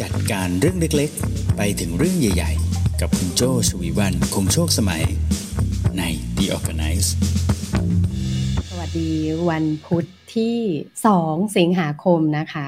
[0.00, 5.04] จัดการเรื่องเล็กๆ ไปถึงเรื่องใหญ่ ๆ กับคุณโจชวีวันคงโชคสมัย
[5.98, 6.02] ใน
[6.36, 7.08] The Organize
[8.68, 9.10] สวัสดี
[9.48, 10.56] วันพุธ ที่
[11.04, 12.66] 2 สิงหาคมนะคะ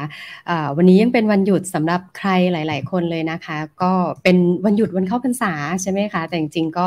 [0.65, 3.93] ะวันนี้ยังเป็นวันหยุดสำหรับใครหลาย ๆ คนเลยนะคะ ก็
[4.23, 5.53] เป็นวันหยุดวันเข้าพรรษา
[5.83, 6.85] ใช่ไหมคะ แต่จริงๆก็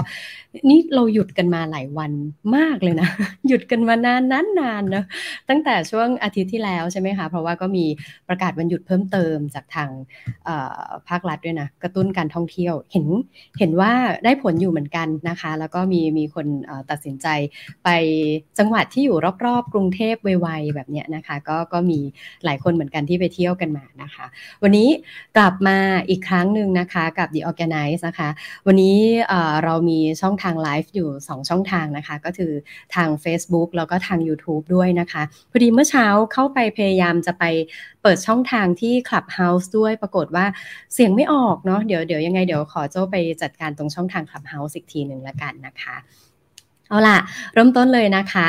[0.70, 2.12] นี่เราหยุดกันมาหลายวัน
[2.56, 3.10] มากเลยนะ
[3.48, 5.04] หยุดกันมานานนานนานนะ
[5.50, 7.86] ตั้งแต่ช่วงอาทิตย์ที่แล้วใช่ไหมคะ เพราะว่าก็มี
[8.28, 9.90] ประกาศวันหยุดเพิ่มเติมจากทาง
[11.10, 13.06] ภาครัฐด้วยนะ กระตุ้นการท่องเที่ยว เห็น
[13.60, 13.92] เห็นว่า
[14.24, 16.48] ได้ผลอยู่เหมือนกันนะคะ แล้วก็มีมีคน
[16.90, 17.28] ตัดสินใจ
[17.84, 17.90] ไป
[18.60, 22.00] จังหวัดที่อยู่รอบๆ กรุงเทพไวๆแบบเนี้ยนะคะ ก็ก็มี
[22.46, 24.26] หลายคนเหมือนกันที่ไปเที่ยวกันมานะคะ
[24.64, 24.90] วันนี้
[25.38, 25.78] กลับมา
[26.10, 28.30] อีกครั้งหนึ่งนะคะกับ The Organize นะคะ
[28.68, 28.98] วันนี้
[29.64, 32.52] เรามีช่องทางไลฟ์อยู่ 2 ช่องทางนะคะ ก็คือ
[32.96, 37.44] ทาง Facebook แล้วก็ทาง YouTube ด้วยนะคะ พอดีเมื่อเช้าเข้าไปพยายามจะไป
[38.02, 40.46] เปิดช่องทางที่ Clubhouse ด้วยปรากฏว่า
[40.94, 45.96] เสียงไม่ออกเนาะเดี๋ยวเดี๋ยวยังไงเดี๋ยวขอโจ้ไปจัดการตรงช่องทาง Clubhouse อีกทีหนึ่งละกันนะคะ
[46.90, 47.18] เอาล่ะ
[47.54, 48.48] เริ่มต้นเลยนะคะ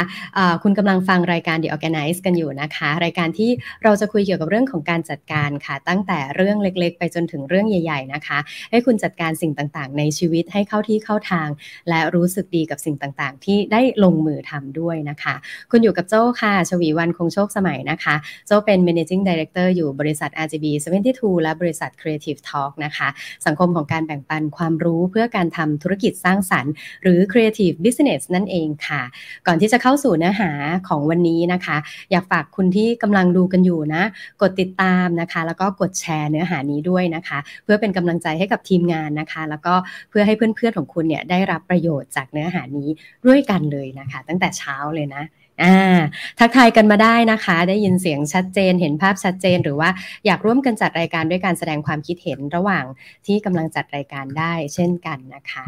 [0.53, 3.51] ะคุณกำลังฟังรายการ The Organize กันอยู่นะคะ รายการที่
[3.83, 8.39] เราจะคุยเกี่ยวกับเรื่องของการจัดการค่ะ ตั้งแต่เรื่องเล็กๆ ไปจนถึงเรื่องใหญ่ๆนะคะ
[8.71, 11.49] ให้คุณจัดการสิ่งต่างๆ ในชีวิตให้เข้าที่เข้าทาง
[11.89, 15.35] และรู้สึกดีกับสิ่งต่างๆ ที่ได้ลงมือทำด้วยนะคะ
[15.71, 18.15] คุณอยู่กับโจ้ค่ะ ชวีวันคงโชคสมัยนะคะ
[18.47, 20.67] โจ้เป็น managing director อยู่บริษัท RGB
[21.07, 23.09] 72 และบริษัท Creative Talk นะคะ
[23.47, 26.73] สังคมของการแบ่งปันความรู้เพื่อการทำธุรกิจสร้างสรรค์
[27.03, 29.03] หรือ creative business นั่นเองค่ะ
[29.47, 30.51] ก่อนที่จะเข้าสู่เนื้อหา
[30.89, 31.77] ของวันนี้นะคะ
[32.11, 34.03] อยากฝากคุณที่กำลังดูกันอยู่นะ
[34.43, 39.75] กดติดตามนะคะ แล้วก็กดแชร์เนื้อหานี้ด้วยนะคะ เพื่อเป็นกำลังใจให้กับทีมงานนะคะ แล้วก็
[40.11, 42.89] เพื่อให้เพื่อนๆของคุณเนี่ยได้รับประโยชน์จากเนื้อหานี้
[43.27, 45.25] ด้วยกันเลยนะคะ ตั้งแต่เช้าเลยนะ
[45.63, 45.99] อ่า
[46.39, 49.91] ทักทายกันมาได้นะคะ ได้ยินเสียงชัดเจน เห็นภาพชัดเจน หรือว่า
[50.27, 52.85] อยากร่วมกันจัดรายการด้วยการแสดงความคิดเห็นระหว่าง
[53.27, 55.67] ที่กำลังจัดรายการได้เช่นกันนะคะ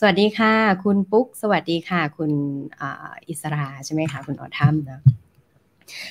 [0.00, 0.54] สวัสดีค่ะ
[0.84, 2.32] คุณปุ๊ก สวัสดีค่ะ คุณ
[3.28, 5.00] อิสราใช่ไหมคะ คุณออทัมนะ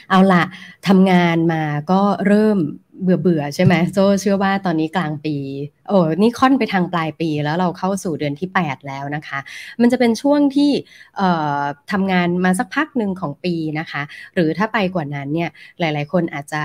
[0.09, 0.43] เอาละ
[0.87, 2.57] ทำงานมาก็เริ่ม
[3.01, 5.35] เบื่อเบื่อใช่ไหมโจเชื่อว่าตอนนี้กลางปี
[5.87, 9.39] โอ้นี่ค่อนไปทางปลายปีแล้วเราเข้าสู่เดือนที่ 8 แล้วนะคะ
[9.81, 10.71] มันจะเป็นช่วงที่
[11.91, 14.01] ทำงานมาสักพักหนึ่งของปีนะคะ
[14.33, 16.61] หรือถ้าไปกว่านั้นเนี่ยหลาย ๆ คนอาจจะ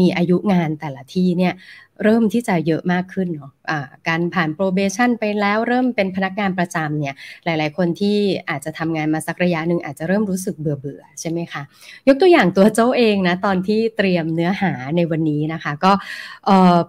[0.00, 1.52] มีอายุงานแต่ละที่เนี่ย
[2.04, 3.78] เริ่มที่จะเยอะมากขึ้นเนาะะ
[4.08, 8.16] การผ่าน probation ไปแล้วเริ่มเป็นพนักงานประจำเนี่ยหลาย ๆ คนที่
[8.50, 11.62] อาจจะทำงานมาสักระยะหนึ่งอาจจะเริ่มรู้สึกเบื่อเบื่อใช่ไหมคะ
[12.08, 15.92] ยกตัวอย่างตัวโจ้เองนะตอนที่เตรียมเนื้อหาในวันนี้นะคะ ก็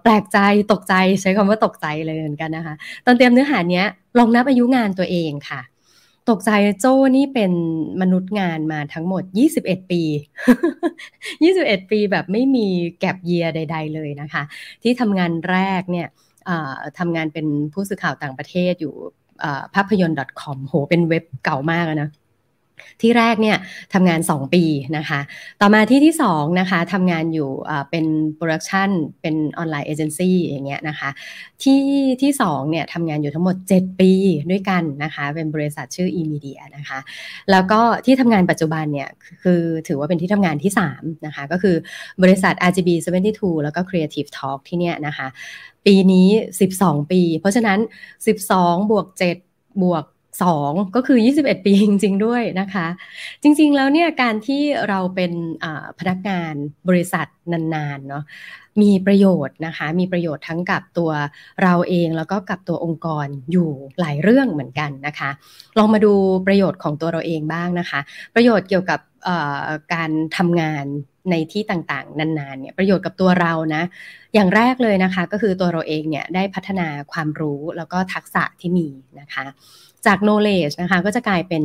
[0.02, 0.38] แปลกใจ
[0.72, 2.74] ตกใจใช้คำว่าตกใจเลยเหมือนกันนะคะ
[3.06, 3.86] ตอนเตรียมเนื้อหาเนี้ย
[4.18, 5.60] ลองนับอายุงานตัวเองค่ะ
[6.30, 6.50] ตกใจ
[6.80, 7.52] โจ้นี่เป็น
[8.00, 9.22] มนุษย์งานมาทั้งหมด
[9.58, 10.02] 21 ปี
[11.16, 12.66] 21 ปีแบบไม่มี
[13.00, 14.42] แก็บเยียใด ๆ เลยนะคะ
[14.82, 16.08] ที่ทำงานแรกเนี่ย
[16.98, 18.94] ทำงานเป็นผู้สื่อข่าวต่างประเทศอยู่
[19.74, 22.10] ภาพยนตร์ .com โห เป็นเว็บเก่ามากนะ
[23.00, 23.56] ที่แรกเนี่ย
[23.94, 24.64] ทำงาน 2 ปี
[24.96, 25.20] นะคะ
[25.60, 27.50] ต่อมาที่ที่2นะคะทำงานอยู่
[27.90, 28.90] เป็น production
[29.20, 31.10] เป็น online agency อย่างเงี้ยนะคะ
[31.62, 31.82] ที่
[32.22, 34.10] ที่2เนี่ยทำงานอยู่ทั้งหมด 7 ปี
[34.50, 36.98] ด้วยกันนะคะ เป็นบริษัทชื่อ e-media นะคะ
[37.50, 39.08] แล้วก็ที่ทำงานปัจจุบันเนี่ย
[39.42, 41.76] คือถือว่าเป็นที่ทำงานที่3นะคะก็คือ
[42.22, 42.88] บริษัท RGB
[43.28, 45.26] 72 แล้วก็ Creative Talk ที่เนี่ยนะคะ
[45.86, 46.28] ปีนี้
[46.70, 47.78] 12 ปี เพราะฉะนั้น
[48.34, 49.06] 12 บวก
[49.44, 50.04] 7 บวก
[50.42, 52.86] สองก็คือ 21 ปีจริง ๆ ด้วยนะคะ
[53.42, 55.32] จริง ๆ แล้วเนี่ยการที่เราเป็น
[55.98, 56.54] พนักงาน
[56.88, 58.24] บริษัทนานๆเนาะ
[58.82, 61.10] มีประโยชน์นะคะ มีประโยชน์ทั้งกับตัว
[61.62, 63.70] เราเองแล้วก็กับตัวองค์กรอยู่
[64.00, 65.30] หลายเรื่องเหมือนกันนะคะ
[65.78, 66.12] ลองมาดู
[66.46, 68.00] ประโยชน์ของตัวเราเองบ้างนะคะ
[68.34, 69.00] ประโยชน์เกี่ยวกับ
[69.94, 70.84] การทำงาน
[71.30, 73.82] ในที่ต่างๆ นานๆเนี่ยประโยชน์กับตัวเรานะ
[74.34, 78.88] อย่างแรกเลยนะคะ ก็คือตัวเราเองเนี่ยได้พัฒนาความรู้แล้วก็ทักษะที่มี
[79.20, 79.44] นะคะ
[80.06, 81.62] จาก knowledge นะคะก็จะกลายเป็น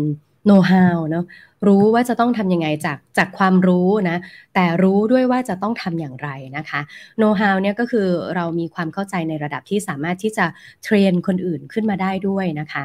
[0.47, 1.25] know how เนาะ
[1.67, 4.17] รู้ว่าจะต้องทำยังไงจากจากความรู้นะ
[4.53, 6.81] แต่รู้ด้วยว่าจะต้องทำอย่างไรนะคะ
[7.19, 10.45] know how เนี่ยก็คือเรามีความเข้าใจในระดับที่สามารถที่จะ
[10.83, 12.83] เทรนคนอื่นขึ้นมาได้ด้วยนะคะ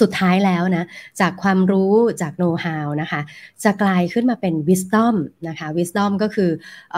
[0.00, 0.84] สุดท้ายแล้วนะ
[1.20, 3.20] จากความรู้จาก know how นะคะ
[3.64, 5.14] จะกลายขึ้นมาเป็น wisdom
[5.48, 6.50] นะคะ wisdom ก็คือ
[6.94, 6.96] อ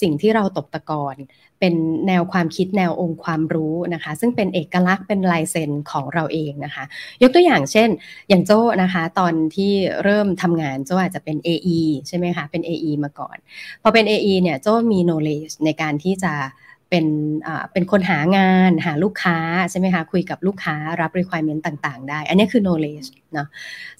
[0.00, 1.16] สิ่งที่เราตกตะกอน
[1.60, 1.74] เป็น
[2.08, 6.84] แนวความคิดแนวองค์ความรู้นะคะ ซึ่งเป็นเอกลักษณ์เป็นลายเซ็นของเราเองนะคะ
[7.22, 7.88] ยกตัวอย่างเช่น
[8.28, 9.72] อย่างโจ้นะคะ ตอนที่
[10.04, 11.78] เริ่มทำงานโจ้อาจจะเป็น AE
[12.08, 13.36] ใช่ไหมคะเป็น AE มาก่อน
[13.82, 16.32] พอเป็น AE เนี่ยโจ้มี knowledge ในการที่จะ
[16.90, 17.06] เป็น
[17.72, 19.38] เป็นคนหางานหาลูกค้า
[19.70, 23.48] ใช่ไหมคะคุยกับลูกค้ารับ requirement ต่าง ๆ ได้ อันนี้คือ knowledge เนาะ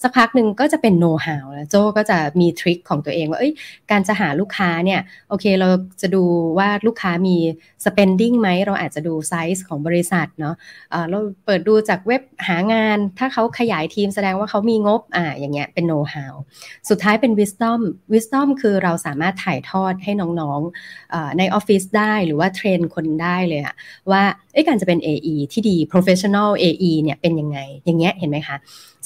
[0.02, 3.52] สักพักหนึ่งก็จะเป็นโน้ตฮาวแล้วโจก็จะมีทริคของตัวเองว่าเอ้ย
[3.90, 5.69] การจะหาลูกค้าเนี่ยโอเคเรา
[6.00, 6.25] จะดู
[6.58, 7.37] ว่าลูกค้ามี
[7.84, 16.34] spending ไหมเราอาจจะดูไซส์ของบริษัทเนาะะเราเปิดดูจากเว็บหางาน ถ้าเขาขยายทีมแสดงว่าเขามีงบอ่าอย่างเงี้ยเป็นโน้ตฮาว
[16.88, 17.81] สุดท้ายเป็น wisdom
[18.12, 23.75] wisdom คือเราสามารถถ่ายทอดให้น้องๆในออฟฟิศได้หรือว่าเทรนคนได้เลยอะ
[24.11, 24.23] ว่า
[24.66, 28.56] การจะเป็น AE ที่ดี professional AE เนี่ยเป็นยังไง อย่างเงี้ยเห็นไหมคะ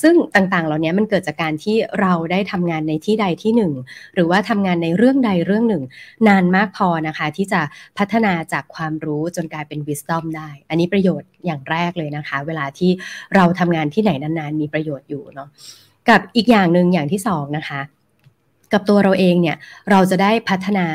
[0.02, 3.72] ซึ่งต่างๆ เหล่านี้มันเกิดจากการที่เราได้ทำงานในที่ใดที่หนึ่ง
[4.14, 5.82] หรือว่าทำงานในเรื่องใดเรื่องหนึ่ง
[6.28, 7.60] นานมากพอนะคะ ที่จะ
[7.98, 12.90] พัฒนาจากความรู้จนกลายเป็น wisdom ได้ อันนี้ประโยชน์อย่างแรกเลยนะคะ เวลาที่
[13.34, 15.48] เราทำงานที่ไหนนานๆ มีประโยชน์อยู่เนาะ
[16.08, 17.80] กับอีกอย่างหนึ่งอย่างที่สองนะคะ
[18.72, 19.56] กับตัวเราเองเนี่ย
[19.90, 20.86] เราจะได้พัฒนา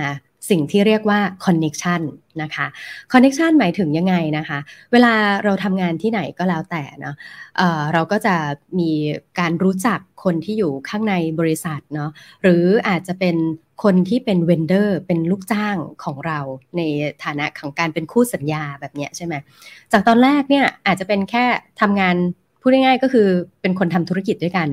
[0.49, 2.01] สิ่งที่เรียกว่า connection
[2.41, 2.67] นะคะ
[3.11, 4.59] connection หมายถึงยังไงนะคะ
[4.91, 5.13] เวลา
[5.43, 7.15] เราทำงานที่ไหนก็แล้วแต่เนาะ
[7.57, 8.35] เเราก็จะ
[8.79, 8.91] มี
[9.39, 12.11] การรู้จักคนที่อยู่ข้างในบริษัทเนาะ
[12.41, 13.35] หรืออาจจะเป็น
[13.83, 16.39] คนที่เป็นเวนเดอร์เป็นลูกจ้างของเรา
[16.77, 16.81] ใน
[17.23, 19.33] ฐานะของการเป็นคู่สัญญาแบบเนี้ยใช่ไหม
[19.91, 21.45] จากตอนแรกเนี่ยอาจจะเป็นแค่
[21.81, 22.15] ทำงาน
[22.61, 23.27] พูดง่ายๆก็คือ
[23.61, 24.69] เป็นคนทำธุรกิจด้วยกัน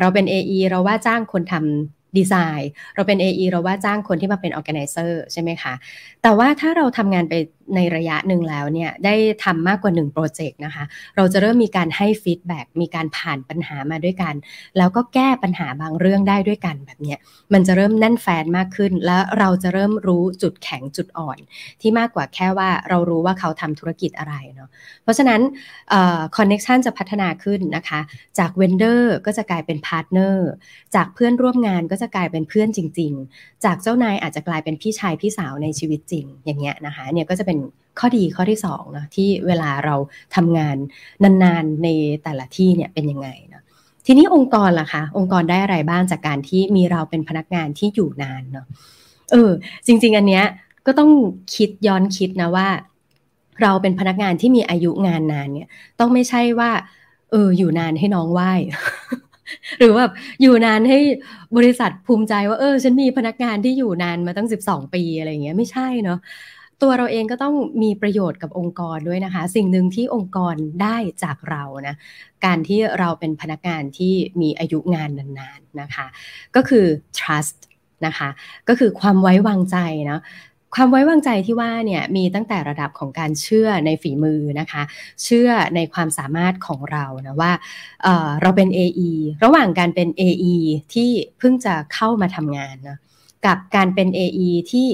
[0.00, 5.74] เราเป็น AE เราว่าจ้างคนทำ ดีไซน์ เราเป็น AE เราว่าจ้างคนที่มาเป็น organizer ใช่ไหมคะ
[6.22, 7.34] แต่ว่าถ้าเราทำงานไป
[7.74, 9.14] ในระยะหนึ่งแล้วเนี่ยได้
[9.44, 10.84] ทำมากกว่า1โปรเจกต์นะคะ
[11.16, 14.34] เราจะเริ่มมีการให้ feedback มีการผ่านปัญหามาด้วยกัน
[14.78, 17.18] แล้วก็แก้ปัญหาบางเรื่องได้ด้วยกันแบบเนี้ย
[17.52, 21.38] มันจะเริ่มแน่นแฟ้นมากขึ้น แล้วเราจะเริ่มรู้จุดแข็งจุดอ่อน
[21.80, 24.68] ที่มากกว่าแค่ว่าเรารู้ว่าเขาทำธุรกิจอะไรเนาะ
[25.02, 25.40] เพราะฉะนั้น
[26.36, 28.00] connection จะพัฒนาขึ้นนะคะ
[28.38, 30.50] จาก vendor ก็จะกลายเป็น partner
[30.94, 37.53] จากเพื่อนร่วมงานก็จะกลายเป็นเพื่อนจริง ๆ จากเจ้านายอาจจะกลายเป็นพี่ชายพี่สาวในชีวิตจริงอย่างเงี้ยนะคะเนี่ยก็จะเป็น
[37.98, 39.94] ข้อดีข้อที่2นะที่เวลาเรา
[40.34, 40.76] ทำงาน
[41.42, 41.88] นานๆใน
[42.24, 43.62] แต่ละที่เนี่ยเป็นยังไงนะ
[44.06, 48.66] ทีนี้องค์กรล่ะคะ องค์กรได้อะไรบ้างจากการที่มีเราเป็นพนักงานที่อยู่นานเนาะ
[49.30, 49.50] เออ
[49.86, 50.44] จริง ๆ อันเนี้ย
[50.86, 51.10] ก็ต้อง
[51.54, 52.68] คิดย้อนคิดนะว่า
[53.62, 55.68] เราเป็นพนักงานที่มีอายุงานนานเนี่ย
[56.00, 56.70] ต้องไม่ใช่ว่า
[57.30, 58.40] เออ อยู่นานให้น้องไหว
[59.78, 60.12] หรือแบบ
[60.42, 60.98] อยู่นานให้
[61.56, 66.18] บริษัทภูมิใจว่าเออ ฉันมีพนักงานที่อยู่นานมาตั้ง 12 ปีอะไรเงี้ยไม่ใช่เนาะ
[66.82, 71.96] ตัวเราเองก็ต้องมีประโยชน์กับองค์กรด้วยนะคะ สิ่งหนึ่งที่องค์กรได้จากเรานะ
[72.44, 76.06] การที่เราเป็นพนักงานที่มีอายุงานนานๆนะคะ
[76.56, 76.86] ก็คือ
[77.18, 77.58] trust
[78.06, 78.28] นะคะ
[78.68, 79.76] ก็คือความไว้วางใจ
[80.10, 80.20] นะ
[80.74, 84.82] ความไว้วางใจที่ว่าเนี่ยมีตั้งแต่ระดับของการเชื่อในฝีมือนะคะ
[85.22, 87.52] เชื่อในความสามารถของเรานะว่า
[88.02, 89.10] เเราเป็น AE
[89.44, 90.54] ระหว่างการเป็น AE
[90.94, 92.98] ที่เพิ่งจะเข้ามาทำงานนะ
[93.46, 94.88] กับการเป็น AE ที่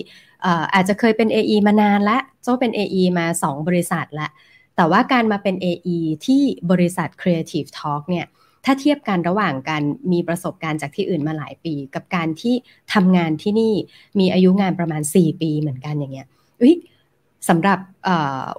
[0.75, 4.29] อาจจะเคยเป็น AE มานานและโจ้เป็น AE มา 2 บริษัทละ
[4.77, 8.27] แต่ว่าการมาเป็น AE ที่บริษัท Creative Talk เนี่ย
[8.65, 9.83] ถ้าเทียบกันระหว่างการ
[10.13, 12.55] มีประสบการณ์จากที่อื่นมาหลายปี กับการที่
[12.95, 13.75] ทำงานที่นี่
[14.19, 16.29] มีอายุงานประมาณ 4 ปีเหมือนกันอย่างเงี้ย
[17.49, 17.79] สำหรับ
[18.09, 18.11] อ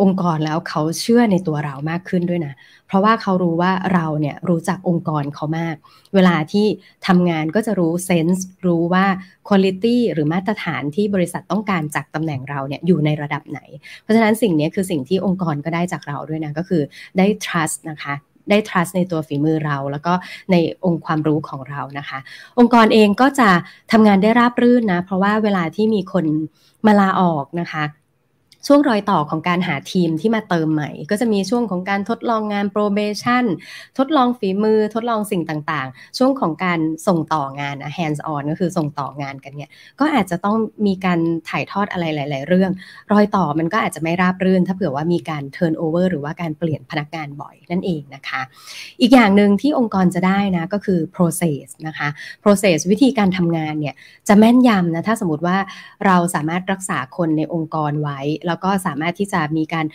[0.01, 2.53] องค์กรแล้วเขาเชื่อในตัวเรามากขึ้นด้วยนะ
[2.87, 5.75] เพราะว่าเขารู้ว่าเราเนี่ยรู้จักองค์กรเขามาก
[6.15, 6.67] เวลาที่
[7.07, 9.05] ทำงานก็จะรู้เซนส์รู้ว่า
[9.47, 13.59] คุณลิตี้หรือมาตรฐานที่บริษัทต้องการจากตำแหน่งเราเนี่ยอยู่ในระดับไหน
[14.01, 16.81] เพราะฉะนั้นสิ่งนี้คือสิ่งที่องค์กรก็ได้จากเราด้วยนะก็คือ
[17.17, 18.15] ได้ trust นะคะ
[18.49, 20.13] ได้ trust ในตัวฝีมือเรา แล้วก็
[20.51, 20.55] ใน
[20.85, 22.19] องค์ความรู้ของเรานะคะ
[22.59, 23.49] องค์กรเองก็จะ
[23.91, 26.25] ทำงานได้ราบรื่นนะ เพราะว่าเวลาที่มีคน
[26.85, 27.83] มาลาออกนะคะ
[28.67, 33.45] ช่วงรอยต่อของการหาทีมที่มาเติมใหม่ ก็จะมีช่วงของการทดลองงาน probation
[33.97, 42.71] ทดลองฝีมือทดลองสิ่งต่างๆ ช่วงของการส่งต่องานนะ hands on ก็คือส่งต่องานกันเนี่ยก็อาจจะต้องมีการถ่ายทอดอะไรหลาย ๆ เรื่อง
[43.11, 48.41] รอยต่อมันก็อาจจะไม่ราบรื่น ถ้าเผื่อว่ามีการ turn over หรือว่าการเปลี่ยนพนักงานบ่อยนั่นเองนะคะ
[49.01, 52.07] อีกอย่างหนึ่งที่องค์กรจะได้นะก็คือ process นะคะ
[52.43, 53.95] process วิธีการทำงานเนี่ย
[54.27, 55.57] จะแม่นยำนะถ้าสมมติว่า
[56.05, 58.19] เราสามารถรักษาคนในองค์กรไว้
[58.51, 59.85] แล้วก็สามารถที่จะมีการ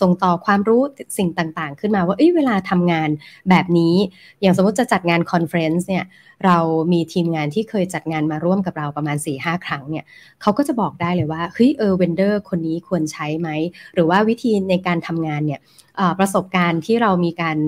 [0.00, 0.82] ส่งต่อความรู้
[1.18, 3.08] สิ่งต่างๆ ขึ้นมาว่าเวลาทำงาน
[3.50, 3.94] แบบนี้
[4.40, 6.04] อย่างสมมติจะจัดงาน conference เนี่ย
[6.44, 6.58] เรา
[6.92, 10.04] มีทีมงานที่เคยจัดงานมาร่วมกับเราประมาณ 4-5 ครั้งเนี่ย
[10.42, 13.48] เขาก็จะบอกได้เลยว่าเฮ้ยเออ vendor คนนี้ควรใช้ไหม
[13.94, 15.60] หรือว่าวิธีในการทำงานเนี่ย
[16.18, 17.58] ประสบการณ์ที่เรามีการ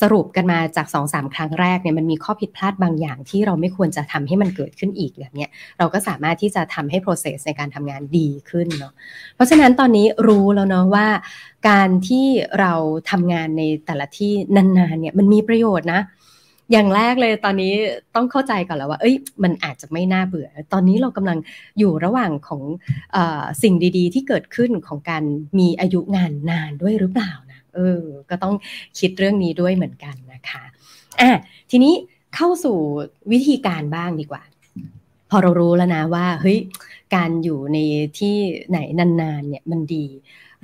[0.00, 5.46] สรุปกันมาจาก2อสาครั้งแรกเนี่ยมันมีข้อผิดพลาดบางอย่างที่เราไม่ควรจะทำให้มันเกิดขึ้นอีกแบบนี้
[5.78, 8.92] เราก็สามารถที่จะทำให้ process ในการทำงานดีขึ้นเนาะ
[9.34, 11.06] เพราะฉะนั้นตอนนี้รู้แล้วเนาะว่า
[11.68, 12.26] การที่
[12.60, 12.72] เรา
[13.10, 16.02] ทำงานในแต่ละที่นานๆเนี่ยมันมีประโยชน์นะ
[16.72, 17.72] อย่างแรกเลยตอนนี้
[18.14, 21.38] ต้องเข้าใจก่อนแล้วว่า เอ้ย มันอาจจะไม่น่าเบื่อ ตอนนี้เรากำลัง
[21.78, 22.62] อยู่ระหว่างของ
[23.16, 23.18] อ
[23.62, 25.22] สิ่งดี ๆ ที่เกิดขึ้นของการ
[25.58, 28.54] มีอายุงานนานด้วยหรือเปล่านะ เออ ก็ต้อง
[28.98, 30.64] คิดเรื่องนี้ด้วยเหมือนกันนะคะ
[31.20, 31.30] อะ
[31.70, 31.94] ทีนี้
[32.34, 32.78] เข้าสู่
[33.32, 34.42] วิธีการบ้างดีกว่า
[35.30, 36.58] พอเรารู้แล้วนะว่าเฮ้ย
[37.14, 37.78] การอยู่ใน
[38.18, 38.34] ที่
[38.68, 40.06] ไหนนานๆ เนี่ยมันดี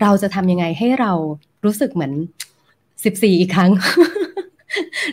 [0.00, 1.12] เราจะทำยังไงให้เรา
[1.64, 2.12] รู้สึกเหมือน
[3.04, 3.70] สิบสี่อีกครั้ง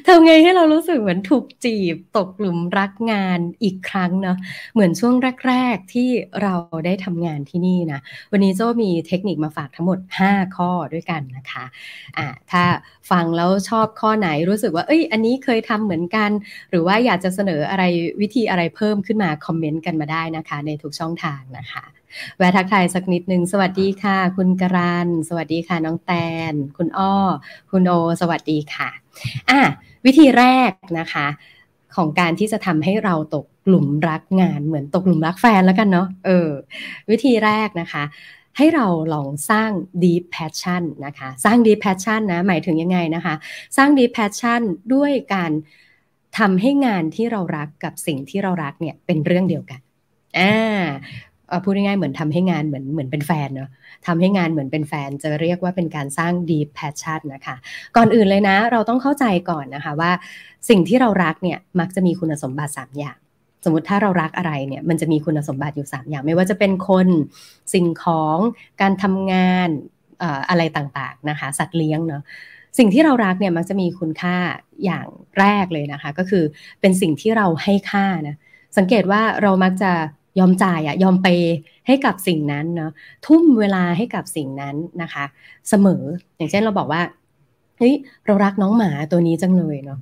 [0.07, 4.37] ทำไงให้เรารู้สึกเหมือนถูกจีบตกหลุมรักงานอีกครั้งเนาะ
[4.73, 5.15] เหมือนช่วง
[5.47, 6.09] แรก ๆ ที่
[6.41, 6.53] เรา
[6.85, 7.99] ได้ทำงานที่นี่นะ
[8.31, 9.99] วันนี้โจ้มีเทคนิคมาฝากทั้งหมด
[10.31, 11.65] 5 ข้อด้วยกันนะคะ
[12.17, 12.63] อ่าถ้า
[13.11, 16.29] ฟังแล้วชอบข้อไหนรู้สึกว่าเอ้ยอันนี้เคยทำเหมือนกัน
[16.69, 17.83] หรือว่าอยากจะเสนออะไร
[18.21, 21.85] วิธีอะไรเพิ่มขึ้นมาคอมเมนต์กันมาได้นะคะ ในทุกช่องทางนะคะ
[22.37, 26.11] แวะทักทายสักนิดนึง สวัสดีค่ะ คุณกรัน สวัสดีค่ะ น้องแต
[26.51, 27.15] น คุณอ้อ
[27.71, 28.89] คุณโอ สวัสดีค่ะ
[29.49, 29.61] อะ
[30.05, 31.27] วิธีแรกนะคะ
[31.95, 36.49] ของการที่จะทำให้เราตกกลุ่มรักงาน เหมือนตกกลุ่มรักแฟนแล้วกันเนาะเออ
[37.09, 38.03] วิธีแรกนะคะ
[38.57, 39.71] ให้เราลองสร้าง
[40.03, 43.35] deep passion นะคะ สร้าง deep passion นะ หมายถึงยังไงนะคะ
[43.77, 44.61] สร้าง deep passion
[44.93, 45.51] ด้วยการ
[46.37, 49.79] ทำให้งานที่เรารักกับสิ่งที่เรารักเนี่ยเป็นเรื่องเดียวกัน
[50.39, 50.55] อ่า
[51.63, 53.69] พูดง่ายๆเหมือนทำให้งานเหมือนเหมือนเป็นแฟนเนาะ
[54.07, 57.55] ทำให้งานเหมือนเป็นแฟนจะเรียกว่าเป็นการสร้าง deep passion นะคะ
[57.95, 60.11] ก่อนอื่นเลยนะ เราต้องเข้าใจก่อนนะคะว่า
[60.69, 63.17] สิ่งที่เรารักเนี่ยมักจะมีคุณสมบัติ 3 อย่าง
[63.63, 67.07] สมมติถ้าเรารักอะไรเนี่ยมันจะมีคุณสมบัติอยู่ 3 อย่าง ไม่ว่าจะเป็นคน
[67.73, 68.37] สิ่งของ
[68.81, 69.69] การทำงาน
[70.49, 72.23] อะไรต่างๆนะคะสัตว์เลี้ยงเนาะ
[72.77, 74.35] สิ่งที่เรารักเนี่ยมักจะมีคุณค่า
[74.85, 75.05] อย่าง
[75.39, 76.43] แรกเลยนะคะ ก็คือ
[76.81, 78.35] เป็นสิ่งที่เราให้ค่านะ
[78.77, 79.91] สังเกตว่าเรามักจะ
[80.39, 81.27] ยอมจ่ายอะยอมไป
[81.87, 82.91] ให้กับสิ่งนั้นเนาะ
[83.25, 85.25] ทุ่มเวลาให้กับสิ่งนั้นนะคะ
[85.69, 86.03] เสมอ
[86.37, 87.01] อย่างเช่นเราบอกว่า
[87.77, 87.93] เฮ้ย
[88.25, 89.99] เรารักน้องหมาตัวนี้จังเลยเนาะ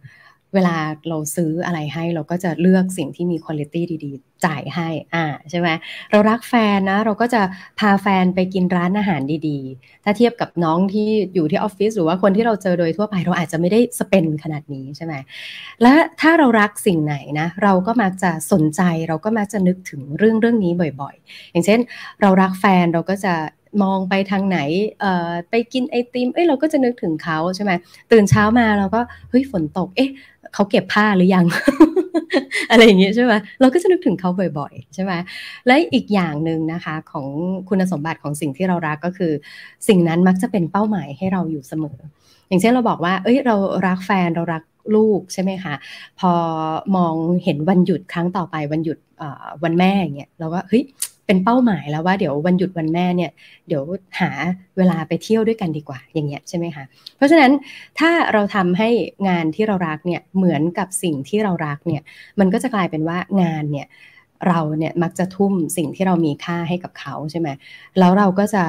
[0.55, 0.75] เวลา
[1.09, 5.69] เราซื้ออะไรให้เราก็จะเลือกสิ่งที่มีคุณภาพดีๆ จ่ายให้อ่าใช่ไหม
[6.11, 7.41] เรารักแฟนนะ เราก็จะ
[7.79, 15.13] พาแฟนไปกินร้านอาหารดีๆ ถ้าเทียบกับน้องที่อยู่ที่ออฟฟิศหรือว่าคนที่เราเจอโดยทั่วไปเราอาจจะไม่ได้สเปนขนาดนี้ใช่ไหม
[15.81, 20.71] และถ้าเรารักสิ่งไหนนะ เราก็มักจะสนใจเราก็มักจะนึกถึงเรื่องเรื่องนี้
[21.01, 21.79] บ่อยๆ อย่างเช่น
[22.21, 23.33] เรารักแฟนเราก็จะ
[23.83, 24.59] มองไปทางไหน
[24.99, 27.71] เอ่อ ไปกินไอติม เอ้ย เราก็จะนึกถึงเขาใช่ไหม
[28.11, 30.09] ตื่นเช้ามาเราก็ เฮ้ย ฝนตก เอ๊ะ
[30.55, 31.45] เขาเก็บผ้าหรือยัง
[32.71, 35.13] อะไรอย่างเงี้ยใช่ไหมเราก็จะนึกถึงเขาบ่อยๆ ใช่ไหม
[35.67, 37.27] และอีกอย่างหนึ่งนะคะของ
[37.69, 39.31] คุณสมบัติของสิ่งที่เรารักก็คือ
[39.87, 41.97] สิ่งนั้นมักจะเป็นเป้าหมายให้เราอยู่เสมอ
[42.47, 43.55] อย่างเช่นเราบอกว่า เอ้ยเรา
[43.87, 44.63] รักแฟนเรารัก
[44.95, 45.73] ลูกใช่ไหมคะ
[46.19, 46.31] พอ
[46.95, 48.97] มองเห็นวันหยุดครั้งต่อไปวันหยุด
[49.63, 50.83] วันแม่อย่างเงี้ยเราก็เฮ้ย
[51.25, 53.31] เป็นเป้าหมายแล้วว่าเดี๋ยววันหยุดวันแม่เนี่ย
[53.67, 53.83] เดี๋ยว
[54.19, 54.31] หา
[54.77, 56.83] เวลาไปเที่ยวด้วยกันดีกว่าอย่างเงี้ยใช่ไหมคะ
[57.17, 57.51] เพราะฉะนั้น
[57.99, 58.89] ถ้าเราทำให้
[59.27, 62.01] งานที่เรารักเนี่ยเหมือนกับสิ่งที่เรารักเนี่ย
[62.39, 63.87] มันก็จะกลายเป็นว่างานเนี่ย
[64.47, 67.49] เราเนี่ยมักจะทุ่มสิ่งที่เรามีค่าให้กับเขาใช่ไหม
[67.99, 68.63] แล้วเราก็จะ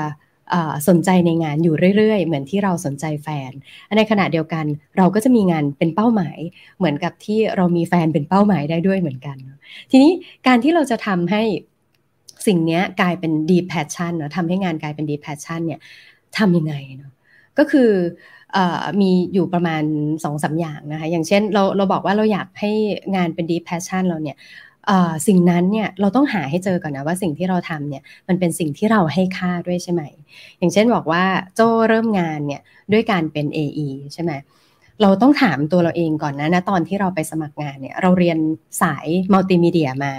[0.88, 3.52] สนใจในงานอยู่เรื่อยๆ เหมือนที่เราสนใจแฟน
[3.96, 4.64] ในขณะเดียวกัน
[4.96, 6.38] เราก็จะมีงานเป็นเป้าหมาย
[6.78, 9.36] เหมือนกับที่เรามีแฟนเป็นเป้าหมายได้ด้วยเหมือนกัน
[9.90, 10.12] ทีนี้
[10.46, 11.42] การที่เราจะทำให้
[12.46, 15.80] สิ่งนี้กลายเป็น deep passion เนาะทำให้งานกลายเป็น deep passion เนี่ย
[16.38, 17.12] ทำยังไงเนาะ
[17.58, 17.90] ก็คือ
[19.00, 19.82] มีอยู่ประมาณ
[20.24, 22.70] สองสาอย่างนะคะ อย่างเช่นเราเราบอกว่าเราอยากให้
[23.16, 24.36] งานเป็น deep passion เราเนี่ย
[25.26, 30.02] สิ่งนั้นเนี่ยเราต้องหาให้เจอก่อนนะว่าสิ่งที่เราทำเนี่ยมันเป็นสิ่งที่เราให้ค่าด้วยใช่ไหม
[30.58, 31.24] อย่างเช่นบอกว่า
[31.54, 32.62] โจเริ่มงานเนี่ย
[32.92, 38.38] ด้วยการเป็น AE ใช่ไหมเเราต้องถามตัวเราเองก่อนนะนะตอนที่เราไปสมัครงานเนี่ย เราเรียน
[38.82, 40.12] สายมัลติมีเดียมา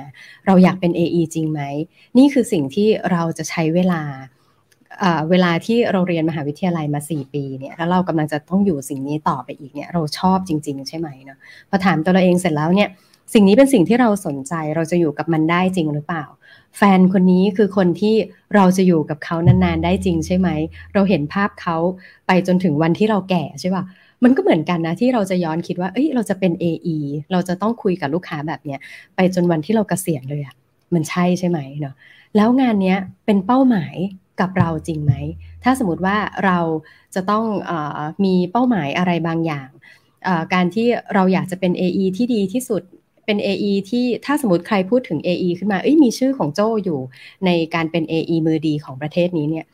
[0.45, 1.61] เราอยากเป็น AE จริงไหม
[2.17, 4.01] นี่คือสิ่งที่เราจะใช้เวลา
[5.29, 11.37] เวลาที่เราเรียนมหาวิทยาลัยมา 4 ปีเนี่ยแล้วเรากำลังจะต้องอยู่สิ่งนี้ต่อไปอีกเนี่ยเราชอบจริง ๆ ใช่ไหมเนาะ
[11.69, 12.89] พอถามตัวเราเองเสร็จแล้วเนี่ย
[13.33, 16.25] สิ่งนี้เป็นสิ่งที่เราสนใจเราจะอยู่กับมันได้จริงหรือเปล่า
[16.77, 18.15] แฟนคนนี้คือคนที่
[18.55, 20.49] เราจะอยู่กับเขานานๆได้จริงใช่ไหม
[20.93, 21.77] เราเห็นภาพเขา
[22.27, 23.83] ไปจนถึงวันที่เราแก่ใช่ป่ะ
[24.23, 26.97] มันก็เหมือนกันนะที่เราจะย้อนคิดว่า เอ้ย เราจะเป็น AE
[27.31, 28.79] เราจะต้องคุยกับลูกค้าแบบเนี้ย
[29.15, 30.55] ไปจนวันที่เรากเกษียณเลยอะ
[30.93, 31.95] มันใช่ใช่ไหมเนาะ
[32.35, 33.95] แล้วงานเนี้ยเป็นเป้าหมาย
[34.41, 35.13] กับเราจริงไหม
[35.63, 36.59] ถ้าสมมติว่าเรา
[37.15, 37.71] จะต้องอ
[38.23, 39.69] มีเป้าหมายอะไรบางอย่าง
[40.53, 42.81] การที่เราอยากจะเป็น AE ที่ดีที่สุด
[43.25, 46.99] เป็น AE ที่ถ้าสมมติใครพูดถึง AE ขึ้นมาเอ้ยมีชื่อของโจอยู่
[47.45, 49.65] ในการเป็น AE มือดีของประเทศนี้เนี่ย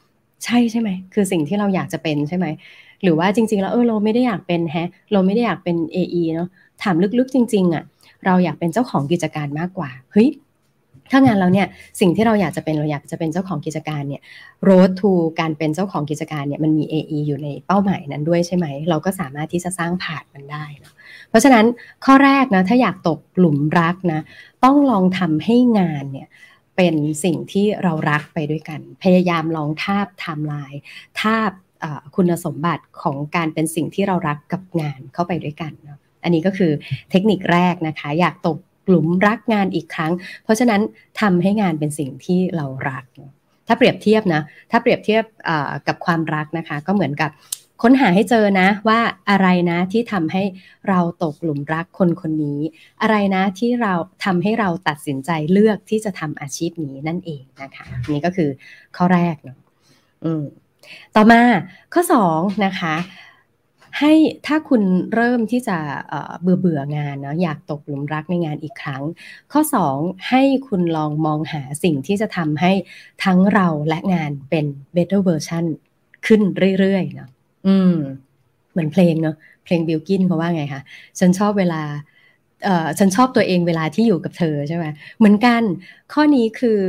[0.43, 2.45] ใช่ใช่ไหม คือสิ่งที่เราอยากจะเป็นใช่ไหม
[3.03, 6.50] หรือว่าจริง ๆ แล้วเออเราไม่ได้อยากเป็นแฮะเราไม่ได้อยากเป็น AE เนาะ
[6.83, 7.83] ถามลึกๆจริง ๆอะ่ะ
[8.25, 10.29] เราอยากเป็นเจ้าของกิจการมากกว่าเฮ้ย
[11.12, 11.67] ถ้างานเราเนี่ย
[12.00, 14.22] สิ่งที่เราอยากจะเป็นเราอยากจะเป็นเจ้าของกิจการเนี่ย
[14.67, 20.93] road to การเป็นเจ้าของกิจการเนี่ยมันมี AE อยู่ในเป้าหมายนั้นด้วยใช่ไหม เราก็สามารถที่จะสร้างผ่านมันได้นะ
[21.29, 21.65] เพราะฉะนั้น
[22.05, 24.22] ข้อแรกนะถ้าอยากตกหลุมรักนะ
[24.63, 26.27] ต้องลองทำให้งานเนี่ย
[26.75, 30.81] เป็นสิ่งที่เรารักไปด้วยกัน พยายามลองทาบไทม์ไลน์
[31.22, 31.51] ทาบ
[32.15, 36.71] คุณสมบัติของการเป็นสิ่งที่เรารักกับงานเข้าไปด้วยกันเนาะอันนี้ก็คือ
[37.11, 40.11] เทคนิคแรกนะคะ อยากตกกลุ่มรักงานอีกครั้ง
[40.43, 40.81] เพราะฉะนั้น
[41.21, 43.03] ทำให้งานเป็นสิ่งที่เรารัก
[43.67, 45.23] ถ้าเปรียบเทียบนะ ถ้าเปรียบเทียบ
[45.87, 47.31] กับความรักนะคะ ก็เหมือนกับ
[47.81, 48.99] ค้นหาให้เจอนะว่า
[49.29, 50.43] อะไรนะที่ทำให้
[50.89, 52.59] เราตกหลุมรักคนคนนี้
[53.01, 53.93] อะไรนะที่เรา
[54.25, 58.49] ทำให้เราตัดสินใจเลือกที่จะทำอาชีพนี้นั่นเองนะคะ นี่ก็คือ
[58.97, 59.57] ข้อแรกเนาะ
[60.23, 60.43] อืม
[61.15, 61.41] ต่อมา
[61.93, 62.95] ข้อ2นะคะ
[63.99, 64.13] ให้
[64.47, 64.81] ถ้าคุณ
[65.13, 65.77] เริ่มที่จะ
[66.41, 69.03] เบื่อเบื่องานเนาะอยากตกหลุมรักในงานอีกครั้ง
[69.51, 69.61] ข้อ
[69.93, 72.71] 2 ให้คุณลองมองหาสิ่งที่จะทำให้
[73.23, 75.65] ทั้งเราและงานเป็น better version
[76.25, 76.41] ขึ้น
[76.79, 77.29] เรื่อยๆเนาะ
[77.67, 77.95] อืม
[78.71, 80.81] เหมือนเพลงเนาะเพลงบิลกินเขาว่าไงคะ
[81.19, 81.81] ฉันชอบเวลา
[82.65, 84.85] เอ่อฉันชอบตัวเองเวลาที่อยู่กับเธอใช่ไหม
[85.17, 85.61] เหมือนกัน
[86.13, 86.79] ข้อนี้คือ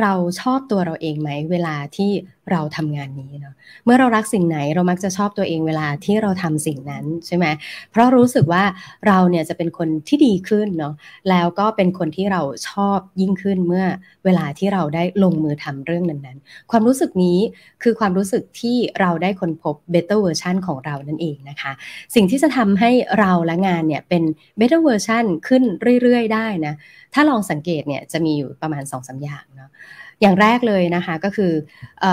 [0.00, 2.10] เราชอบตัวเราเองไหมเวลาที่
[2.52, 7.46] เราทำงานนี้เนาะเมื่อเรารักสิ่งไหนเรามักจะชอบตัวเองเวลาที่เราทำสิ่งนั้นใช่ไหม
[7.90, 8.64] เพราะรู้สึกว่า
[9.06, 10.94] เราเนี่ยจะเป็นคนที่ดีขึ้นเนาะ
[11.30, 13.84] แล้วก็เป็นคนที่เราชอบยิ่งขึ้นเมื่อ
[14.24, 17.38] เวลาที่เราได้ลงมือทำเรื่องนั้นๆ ความรู้สึกนี้
[17.82, 21.72] คือความรู้สึกที่เราได้ค้นพบ better version ของเรานั่นเองนะคะ
[22.14, 24.22] สิ่งที่จะทำให้เราและงานเนี่ยเป็น
[24.58, 25.62] better version ขึ้น
[26.02, 26.74] เรื่อยๆ ได้นะ
[27.14, 29.72] ถ้าลองสังเกตเนี่ยจะมีอยู่ประมาณ2อสอย่าง นาะ
[30.20, 31.52] อย่างแรกเลยนะคะก็คือ
[32.00, 32.06] เอ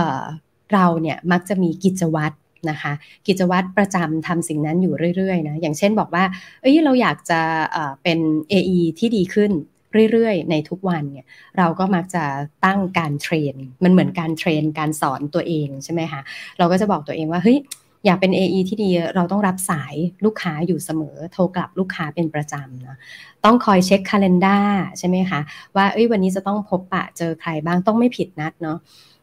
[0.74, 2.36] เราเนี่ยมักจะมีกิจวัตร
[2.70, 2.94] นะคะ
[3.28, 6.24] กิจวัตรประจำทำสิ่งนั้นอยู่เรื่อยๆนะอย่างเช่นบอกว่า
[6.62, 7.40] เอ้ยเราอยากจะ
[8.04, 8.20] เป็น
[8.52, 9.52] AE ที่ดีขึ้น
[10.12, 11.28] เรื่อยๆ ในทุกวันเนี่ย
[11.58, 12.24] เราก็มักจะ
[12.66, 16.22] ตั้งการ train มันเหมือนการ train การสอนตัวเองใช่ไหมคะ
[16.58, 17.58] เราก็จะบอกตัวเองว่าเฮ้ย
[18.06, 19.94] อยากเป็น AE ที่ดีเราต้องรับสาย
[20.26, 22.98] ลูกค้าอยู่เสมอ โทรกลับลูกค้าเป็นประจำนะ
[23.46, 24.68] ต้องคอยเช็คคาล endar
[25.00, 25.40] ใช่ไหมคะ
[25.76, 28.78] ว่าเอ้ยวันนี้จะต้องพบปะเจอใครบ้างต้องไม่ผิดนัดเนาะ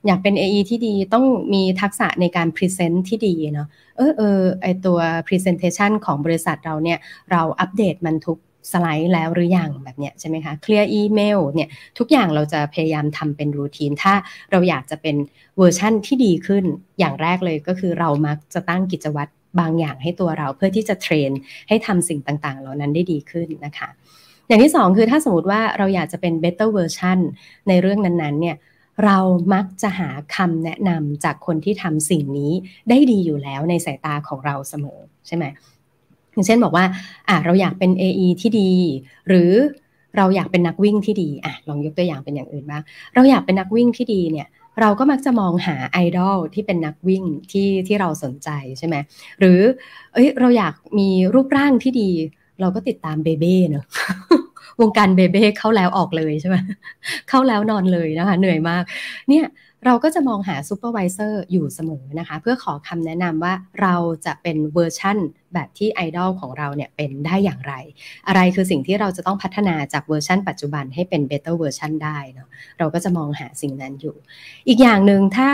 [0.06, 6.98] อยากเป็น AE ที่ดีต้องมีทักษะในการ present ที่ดีเนาะเออเออไอ้ตัว Presentation ของบริษัทเราเนี่ย
[7.30, 8.38] เราอัปเดตมันทุก
[8.72, 14.14] สไลด์แล้วหรืออยังแบบเนี้ยใช่ไหมคะเคลียร์อีเมลเนี่ยทุกอย่างเราจะพยายามทำเป็น routine ถ้า
[14.50, 15.16] เราอยากจะเป็น
[15.58, 16.64] เวอร์ชั่นที่ดีขึ้น
[16.98, 21.30] อย่างแรกเลยก็คือเรามักจะตั้งกิจวัตรบางอย่างให้ตัวเราเพื่อที่จะ train
[21.68, 23.88] ให้ทำสิ่งต่างๆ เหล่านั้นได้ดีขึ้นนะคะ
[24.48, 27.18] อย่างที่สองคือถ้าสมมติว่าเราอยากจะเป็น better version
[27.68, 28.56] ในเรื่องนั้นๆเนี่ย
[29.04, 29.18] เรา
[29.54, 32.52] มักจะหาคำแนะนำจากคนที่ทำสิ่งนี้
[32.90, 35.44] ได้ดีอยู่แล้วในสายตาของเราเสมอใช่ไหม
[36.38, 36.84] อย่างเช่นบอกว่า
[37.28, 38.72] อะเราอยากเป็น AE ที่ดี
[39.28, 39.50] หรือ
[40.16, 42.82] เราอยากเป็นนักวิ่งที่ดีอะลองยกตัวอย่างเป็นอย่างอื่นบ้าง
[43.14, 44.48] เราอยากเป็นนักวิ่งที่ดีเนี่ย
[44.80, 48.48] เราก็มักจะมองหาไอดอลที่เป็นนักวิ่งที่ที่เราสนใจ
[48.78, 48.96] ใช่ไหม
[49.38, 49.60] หรือ
[50.12, 52.10] เอ้ยเราอยากมีรูปร่างที่ดี
[52.60, 53.84] เราก็ติดตามเบเบ้เนอะ
[54.80, 56.56] วงการเบเบ้เข้าแล้วออกเลยใช่ไหม
[57.28, 58.82] เข้าแล้วนอนเลยนะคะ เหนื่อยมาก
[59.28, 59.46] เนี่ย
[59.86, 63.94] เราก็จะมองหา supervisor อยู่เสมอนะคะ เพื่อขอคำแนะนำว่าเรา
[64.26, 65.18] จะเป็นเวอร์ชั่น
[65.54, 67.74] แบบที่ไอดอลของเราเนี่ยเป็นได้อย่างไร
[68.28, 74.16] อะไรคือสิ่งที่เราจะต้องพัฒนาจากเวอร์ชันปัจจุบันให้เป็น better version ได้เนาะเราก็จะมองหาสิ่งนั้นอยู่
[74.68, 75.50] อีกอย่างหนึ่งถ้า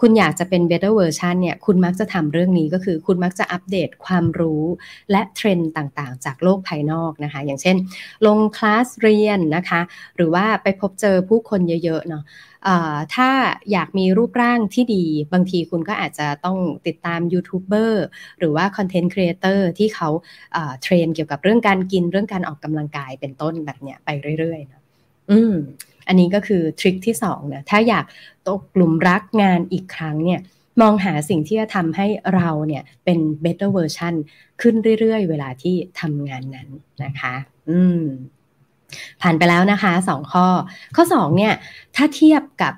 [0.00, 4.62] คุณอยากจะเป็น better version เนี่ยคุณมักจะทำเรื่องนี้ก็คือ คุณมักจะอัปเดตความรู้
[5.10, 7.76] และเทรนด์ต่างๆ จากโลกภายนอกนะคะ อย่างเช่น
[8.26, 9.80] ลงคลาสเรียนนะคะ
[10.16, 12.24] หรือว่าไปพบเจอผู้คนเยอะๆเนาะ
[13.14, 13.30] ถ้า
[13.72, 18.04] อยากมีรูปร่างที่ดี บางทีคุณก็อาจจะต้องติดตามยูทูบเบอร์
[18.38, 20.08] หรือว่า content creator ที่เขา
[20.52, 24.82] train เกี่ยวกับเรื่องการกินเรื่องการออกกำลังกายเป็นต้นแบบเนี้ยไปเรื่อยๆนะ
[25.30, 25.54] อืม
[26.08, 28.04] อันนี้ก็คือ trick ที่สองนะถ้าอยาก
[28.48, 30.40] ตกหลุมรักงานอีกครั้งเนี่ย
[30.80, 34.14] มองหาสิ่งที่จะทำให้เราเนี่ยเป็น better version
[34.62, 36.68] ขึ้นเรื่อยๆ เวลาที่ทำงานนั้น
[37.04, 37.34] นะคะ
[37.70, 38.04] อืม
[39.22, 40.46] ผ่านไปแล้วนะคะสองข้อ
[40.96, 41.52] ข้อสองเนี่ย
[41.96, 42.74] ถ้าเทียบกับ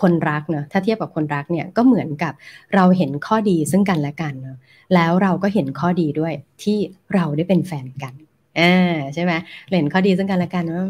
[0.00, 2.32] คนรักเนาะถ้าเทียบกับคนรักเนี่ยก็เหมือนกับ
[2.74, 4.58] เราเห็นข้อดีซึ่งกันและกันเนาะ
[4.94, 6.78] แล้วเราก็เห็นข้อดีด้วยที่
[7.14, 8.14] เราได้เป็นแฟนกัน
[8.60, 9.32] อ่าใช่ไหม
[9.76, 10.84] เห็นข้อดีซึ่งกันและกันว่า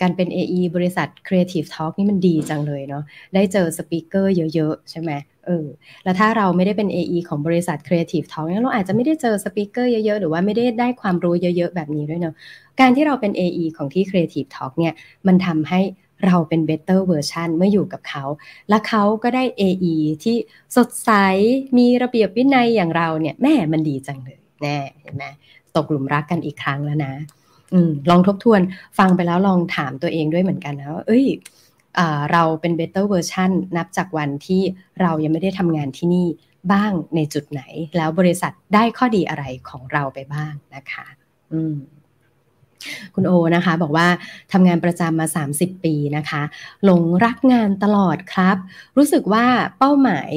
[0.00, 3.02] การเป็น AE บริษัท Creative Talk นี่มันดีจังเลยเนาะ
[3.34, 5.10] ได้เจอ speaker เยอะ ๆ ใช่ไหม
[5.48, 5.66] เออ
[6.04, 12.34] แล้วถ้าเราไม่ได้เป็น AE ของบริษัท Creative Talk เนี่ยเราอาจจะไม่ได้เจอ speaker เยอะๆ หรือว่าไม่ได้ได้ความรู้เยอะๆ แบบนี้ด้วยเนาะ
[12.80, 14.94] การที่เราเป็น AE ของที่ Creative Talk เนี่ย
[15.26, 15.80] มันทำให้
[16.26, 18.24] เราเป็น better version เมื่ออยู่กับเขา
[18.68, 20.36] และเขาก็ได้ AE ที่
[20.76, 21.10] สดใส
[21.78, 25.24] มีระเบียบวินัยอย่างเราเนี่ยแหมมันดีจังเลยแน่เห็นไหม
[25.76, 27.12] ตกหลุมรักกันอีกครั้งแล้วนะ
[27.74, 27.76] อะ
[28.10, 28.60] ลองทบทวน
[28.98, 31.26] ฟังไปแล้วลองถามตัวเองด้วยเหมือนกันนะว่าเอ้ย
[32.32, 34.62] เราเป็น better version นับจากวันที่
[35.00, 36.26] เรายังไม่ได้ทำงานที่นี่
[36.72, 37.62] บ้างในจุดไหน
[37.96, 41.06] แล้วบริษัทได้ข้อดีอะไรของเราไปบ้างนะคะ
[41.52, 41.74] อืม
[43.14, 44.08] คุณโอนะคะบอกว่า
[44.52, 46.42] ทำงานประจำมา 30 ปีนะคะ
[46.84, 48.56] หลงรักงานตลอดครับ
[48.96, 49.46] รู้สึกว่า
[49.78, 50.30] เป้าหมาย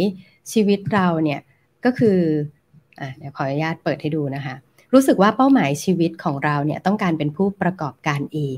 [0.52, 1.40] ชีวิตเราเนี่ย
[1.86, 2.18] ก็คือ
[3.00, 4.56] อะเดี๋ยวขออนุญาตเปิดให้ดูนะคะ
[4.94, 8.58] รู้สึกว่าเป้าหมายชีวิตของเราเนี่ยต้องการเป็นผู้ประกอบการเอง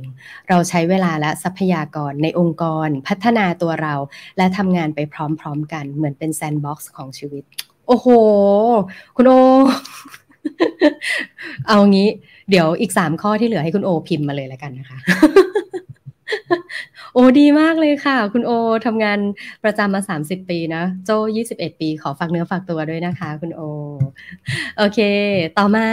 [0.49, 3.95] เราใช้เวลาและทรัพยากรในองค์กร พัฒนาตัวเรา
[4.37, 7.43] และทำงานไปพร้อมๆกันเหมือนเป็น sandbox ของชีวิต
[7.87, 8.07] โอ้โห
[9.15, 9.31] คุณโอ
[11.67, 12.09] เอางี้
[12.49, 14.97] เดี๋ยวอีกสามข้อที่เหลือให้คุณโอพิมพ์มาเลยแล้วกันนะคะ
[17.13, 18.51] โอ้ดีมากเลยค่ะ คุณโอ
[18.85, 19.19] ทำงาน
[19.63, 21.11] ประจำมา 30 ปีนะ โจ
[21.47, 23.61] 21 ปีขอฝากเนื้อฝากตัวด้วยนะคะ คุณโอ
[24.77, 24.99] โอเค
[25.57, 25.87] ต่อมา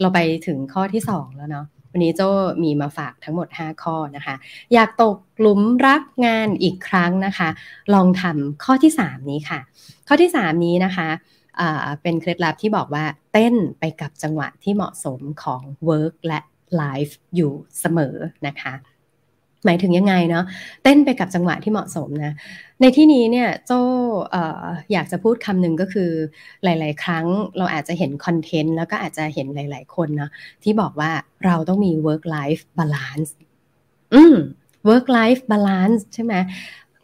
[0.00, 2.20] เราไปถึงข้อที่ 2 แล้วเนาะวันนี้โจ
[2.62, 4.34] มีมาฝากทั้งหมด 5 ข้อนะคะ
[4.74, 7.48] อยากตกหลุมรักงานอีกครั้งนะคะ
[7.94, 9.60] ลองทำข้อที่ 3 นี้ค่ะ
[10.08, 11.08] ข้อที่ 3 นี้นะคะ
[12.02, 16.40] เป็นเคล็ดลับที่บอกว่าเต้นไปกับจังหวะที่เหมาะสมของ work และ
[16.80, 18.16] life อยู่เสมอ
[18.46, 18.72] นะคะ
[19.64, 20.44] หมายถึงยังไงเนาะ
[20.82, 22.32] เต้นไปกับจังหวะที่เหมาะสมนะ
[22.80, 23.72] ในที่นี้เนี่ยโจ
[24.34, 24.36] อ
[24.92, 26.10] อยากจะพูดคำหนึ่งก็คือ
[26.64, 27.26] หลาย ๆ ครั้ง
[27.58, 30.30] เราอาจจะเห็นคอนเทนต์แล้วก็อาจจะเห็นหลาย ๆ คนเนาะ
[30.62, 31.10] ที่บอกว่า
[31.44, 33.30] เราต้องมี work life balance
[34.14, 34.34] อืม
[34.88, 36.34] work life balance ใช่ไหม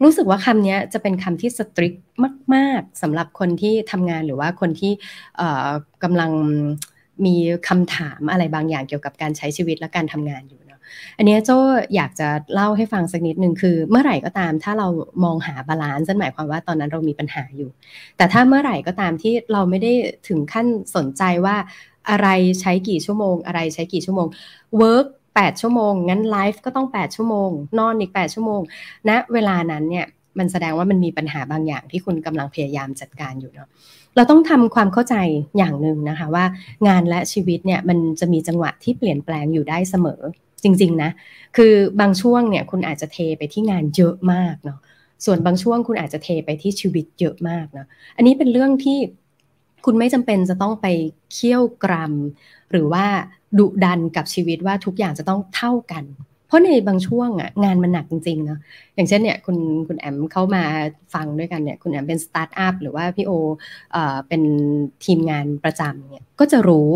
[0.03, 1.93] รู้สึกว่าคำนี้จะเป็นคำที่สตริก
[2.53, 4.91] มาก ๆสำหรับคนที่ทำงานหรือว่าคนที่
[6.03, 6.31] กำลัง
[7.25, 7.35] มี
[7.69, 10.60] คำถามอะไรบางอย่างเกี่ยวกับการใช้ชีวิตและการทำงานอยู่
[11.17, 11.49] อันนี้โจ
[11.95, 14.87] อยากจะเล่าให้ฟังสักนิดหนึ่งคือ เมื่อไหร่ก็ตามถ้าเรา
[15.23, 17.69] มองหา balance นั่นหมายความว่าตอนนั้นเรามีปัญหาอยู่
[18.17, 19.91] แต่ถ้าเมื่อไหร่ก็ตามที่เราไม่ได้
[20.27, 21.55] ถึงขั้นสนใจว่า
[22.09, 22.27] อะไร
[22.61, 24.27] ใช้กี่ชั่วโมง อะไรใช้กี่ชั่วโมง
[24.81, 27.49] work 8ชั่วโมง งั้น life ก็ต้อง 8 ชั่วโมง
[27.79, 28.61] นอนอีก 8 ชั่วโมง
[29.07, 30.05] ณนะเวลานั้นเนี่ย
[30.39, 33.69] มันแสดงว่ามันมีปัญหาบางอย่างที่คุณกำลังพยายามจัดการอยู่เนาะ
[34.15, 35.15] เราต้องทำความเข้าใจ
[35.57, 36.45] อย่างหนึ่งนะคะว่า
[36.87, 40.21] งานและชีวิตเนี่ยมันจะมีจังหวะที่เปลี่ยนแปลงอยู่ได้เสมอ
[40.63, 41.11] จริง ๆ นะ
[41.57, 44.79] คือบางช่วงเนี่ยคุณอาจจะเทไปที่งานเยอะมากเนาะ
[45.25, 48.97] ส่วนบางช่วงคุณอาจจะเทไปที่ชีวิตเยอะมากเนาะอันนี้เป็นเรื่องที่
[49.85, 50.87] คุณไม่จำเป็นจะต้องไป
[51.33, 52.13] เคี่ยวกรำ
[52.71, 53.05] หรือว่า
[53.59, 56.03] ดุดันกับชีวิตว่าทุกอย่างจะต้องเท่ากัน
[56.51, 58.59] เพราะในบางช่วงอะงานมันหนักจริงๆเนาะ
[58.95, 60.63] อย่างเช่นเนี่ยคุณคุณแอมเข้ามา
[61.13, 63.31] ฟังด้วยกันเนี่ยคุณแอมเป็นสตาร์ทอัพหรือว่าพี่โอ
[63.91, 64.41] เอ่อเป็น
[65.05, 66.89] ทีมงานประจำเนี่ยก็จะรู้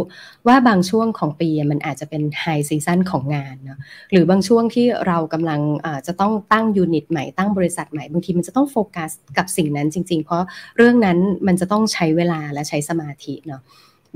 [0.47, 3.79] ว่าบางช่วงของปีมันอาจจะเป็น high season ของงานเนาะ
[4.11, 5.61] หรือบางช่วงที่เรากำลัง
[6.07, 10.43] จะต้องตั้ง unit ใหม่ตั้งบริษัทใหม่บางทีมันจะต้องโฟกัสกับสิ่งนั้นจริง ๆ เพราะ
[10.77, 13.61] เรื่องนั้นมันจะต้องใช้เวลาและใช้สมาธิเนาะ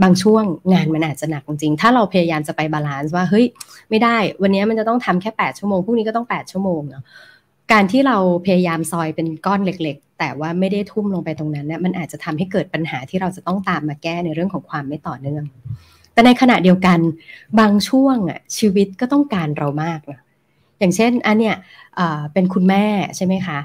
[0.03, 3.45] บางช่วงงานมันอาจจะหนักจริงๆ ถ้าเราพยายามจะไป balance ว่าเฮ้ย
[3.89, 7.03] ไม่ได้ วันนี้มันจะต้องทำแค่ 8 ชั่วโมงพรุ่งนี้ก็ต้อง 8 ชั่วโมงเนาะ
[7.71, 15.43] การที่เราพยายามซอยเป็นก้อนเล็กๆ แต่ว่าไม่ได้ทุ่มลงไปตรงนั้นเนี่ยมันอาจจะทำให้เกิดปัญหาที่เราจะต้องตามมาแก้ในเรื่องของความไม่ต่อเนื่อง
[16.13, 16.99] แต่ในขณะเดียวกัน
[17.59, 20.19] บางช่วงอะชีวิตก็ต้องการเรามากนะ
[20.79, 21.55] อย่างเช่นอันเนี้ย
[22.33, 22.85] เป็นคุณแม่
[23.15, 23.59] ใช่ไหมคะ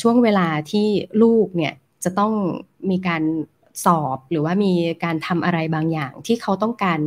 [0.00, 0.86] ช่วงเวลาที่
[1.22, 1.72] ลูกเนี่ย
[2.04, 2.32] จะต้อง
[2.90, 3.22] มีการ
[3.84, 4.72] สอบ หรือว่ามี
[5.04, 7.00] การทำอะไรบางอย่างที่เขาต้องการ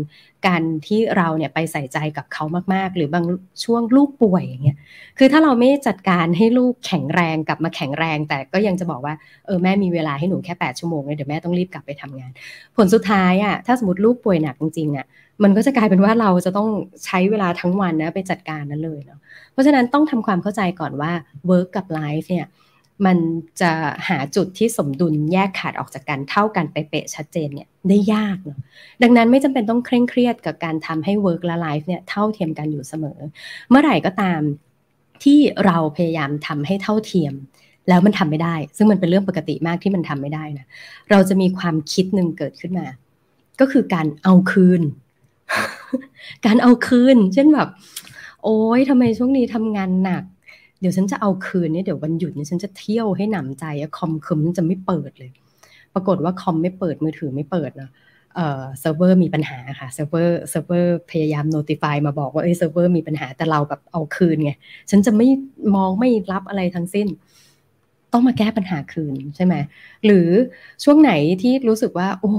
[0.48, 3.26] การที่เราเนี่ยไปใส่ใจกับเขามากๆ หรือบาง
[3.64, 4.78] ช่วงลูกป่วยอย่างเงี้ย
[5.18, 9.14] คือถ้าเราไม่จัดการให้ลูกแข็งแรงกลับมาแข็งแรง แต่ก็ยังจะบอกว่า
[9.46, 12.32] เออแม่มีเวลาให้หนูแค่8ชั่วโมงเลยเดี๋ยวแม่ต้องรีบกลับไปทำงาน
[12.76, 15.06] ผลสุดท้ายอะถ้าสมมติลูกป่วยหนักจริงๆอะ
[15.44, 16.70] มันก็จะกลายเป็นว่าเราจะต้อง
[17.06, 19.20] ใช้เวลาทั้งวันนะไปจัดการนั้นเลยเนาะ
[19.52, 21.12] เพราะฉะนั้นต้องทำความเข้าใจก่อนว่า
[21.50, 22.46] work กับ life เนี่ย
[23.06, 23.18] มัน
[23.62, 23.72] จะ
[24.10, 28.60] หาจุดที่สมดุลแยกขาดออกจากกันเท่ากันไปเป๊ะชัดเจนเนี่ยได้ยากเนาะ
[29.04, 33.20] ดังนั้นไม่จำเป็นต้องเคร่งเครียดกับการทำให้ work และ life เนี่ยเท่าเทียมกันอยู่เสมอ
[33.70, 34.42] เมื่อไหร่ก็ตาม
[35.24, 37.34] ที่เราพยายามทำให้เท่าเทียม
[37.90, 40.68] แล้วมันทำไม่ได้ ซึ่งมันเป็นเรื่องปกติมากที่มันทำไม่ได้นะ
[41.12, 42.88] เราจะมีความคิดหนึ่งเกิดขึ้นมา
[43.60, 44.82] ก็คือการเอาคืน
[46.46, 47.70] การเอาคืน เช่นแบบ
[48.44, 50.24] โอ๊ยทำไมช่วงนี้ทำงานหนัก
[50.82, 55.32] เดี๋ยวฉันจะเอาคืนนี่เดี๋ยววันหยุดนี่ฉันจะเที่ยวให้หนำใจอะคอมคืมจะไม่เปิดเลย
[55.94, 57.90] ปรากฏว่าคอมไม่เปิดมือถือไม่เปิดนะ
[58.36, 64.52] เอ่อเซิร์ฟเวอร์มีปัญหาค่ะเซิร์ฟเวอร์เซิร์ฟเวอร์พยายาม notify มาบอกว่าเอ้ยเซิร์ฟเวอร์มีปัญหาแต่เราแบบเอาคืนไง
[64.90, 65.28] ฉันจะไม่
[65.76, 67.08] มองไม่รับอะไรทั้งสิ้น
[68.14, 69.56] ต้องมาแก้ปัญหาคืนใช่ไหม
[70.06, 70.28] หรือ
[70.84, 72.32] ช่วงไหนที่รู้สึกว่า โอ้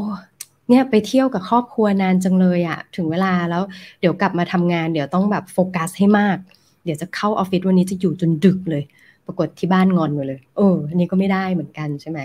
[0.68, 3.62] เนี่ยไปเที่ยวกับครอบครัวนานจังเลยอะถึงเวลาแล้ว
[4.00, 6.38] เดี๋ยวกลับมาทำงาน เดี๋ยวต้องแบบโฟกัสให้มาก
[6.84, 8.82] เดี๋ยวจะเข้าออฟฟิศวันนี้จะอยู่จนดึกเลย
[9.26, 12.18] ปรากฏที่บ้านงอนไปเลยเอออันนี้ก็ไม่ได้เหมือนกันใช่ไหม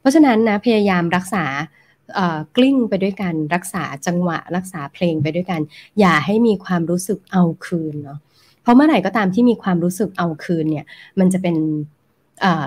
[0.00, 1.44] เพราะฉะนั้นนะพยายามรักษา
[2.56, 5.60] กลิ้งไปด้วยกันรักษาจังหวะ รักษาเพลงไปด้วยกัน
[6.00, 8.18] อย่าให้มีความรู้สึกเอาคืนเนาะ
[8.62, 10.86] เพราะเมื่อไหร่ก็ตามที่มีความรู้สึกเอาคืนเนี่ย
[11.18, 11.56] มันจะเป็น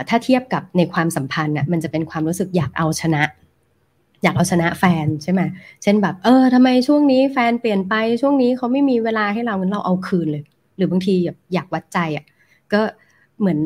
[0.10, 3.24] ถ้าเทียบกับในความสัมพันธ์น่ะมันจะเป็นความรู้สึกอยากเอาชนะ
[4.24, 5.42] อยากเอาชนะแฟนใช่ไหม
[5.84, 10.44] เช่นแบบ เออทำไมช่วงนี้แฟนเปลี่ยนไปช่วงนี้เขาไม่มีเวลาให้เรางั้นเราเอาคืนเลย
[10.78, 11.14] หรือบางที
[11.54, 12.26] อยากวัดใจอะ
[12.74, 12.82] ก็
[13.40, 13.60] เหมือน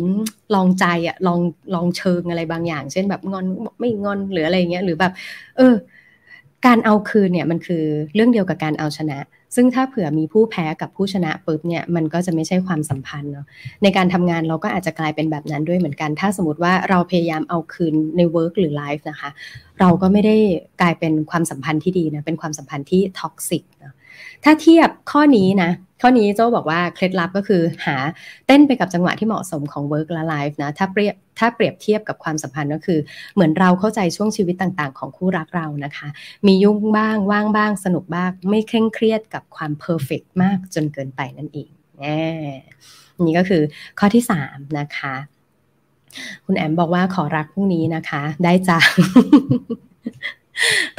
[0.56, 1.40] ลองใจอะลอง
[1.76, 3.46] ลองเชิงอะไรบางอย่าง เช่นแบบงอน
[3.80, 5.14] ไม่งอนหรืออะไรเงี้ยหรือแบบ
[5.58, 5.76] เออ
[6.68, 7.84] การเอาคืนเนี่ยมันคือ
[8.16, 9.20] เรื่องเดียวกับการเอาชนะ
[9.56, 13.46] ซึ่งถ้าเผื่อมีผู้แพ้กับผู้ชนะปุ๊บเนี่ยมันก็จะไม่ใช่ความสัมพันธ์เนาะ
[13.84, 19.30] ในการทำงานเราก็อาจจะกลายเป็นแบบนั้นด้วยเหมือนกัน ถ้าสมมติว่าเราพยายามเอาคืนใน work หรือ life นะคะ
[19.80, 20.36] เราก็ไม่ได้
[20.82, 23.94] กลายเป็นความสัมพันธ์ที่ดีนะเป็นความสัมพันธ์ที่ท็อกซิกนะ
[24.44, 27.98] ถ้าเทียบข้อนี้นะข้อนี้โจ้บอกว่าเคล็ดลับก็คือหา
[28.48, 33.00] เต้นไปกับจังหวะที่เหมาะสมของ work และ life นะถ้าเปรียบถ้าเปรียบเทียบกับความสัมพันธ์ก็คือ
[33.34, 36.08] เหมือนเราเข้าใจช่วงชีวิตต่างๆ ของคู่รักเรานะคะ
[36.48, 41.70] มียุ่งบ้างว่างบ้าง สนุกบ้าง ไม่เคร่งเครียดกับความเพอร์เฟกมากจนเกินไปนั่นเอง
[43.26, 43.62] นี่ก็คือ
[44.00, 45.16] ข้อที่3นะคะ
[46.46, 48.80] คุณแอมบอกว่าขอรักพรุ่งนี้นะคะ ได้จ้า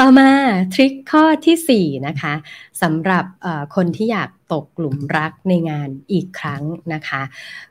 [0.01, 0.31] ต่อมา
[0.75, 2.35] ทริคข้อที่ 4 นะคะ
[2.83, 3.25] สำหรับ
[3.77, 6.63] คนที่อยากตกหลุมรักในงานอีกครั้ง
[6.95, 7.23] นะคะ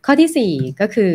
[0.06, 1.13] ข้อที่ 4 ก็คือ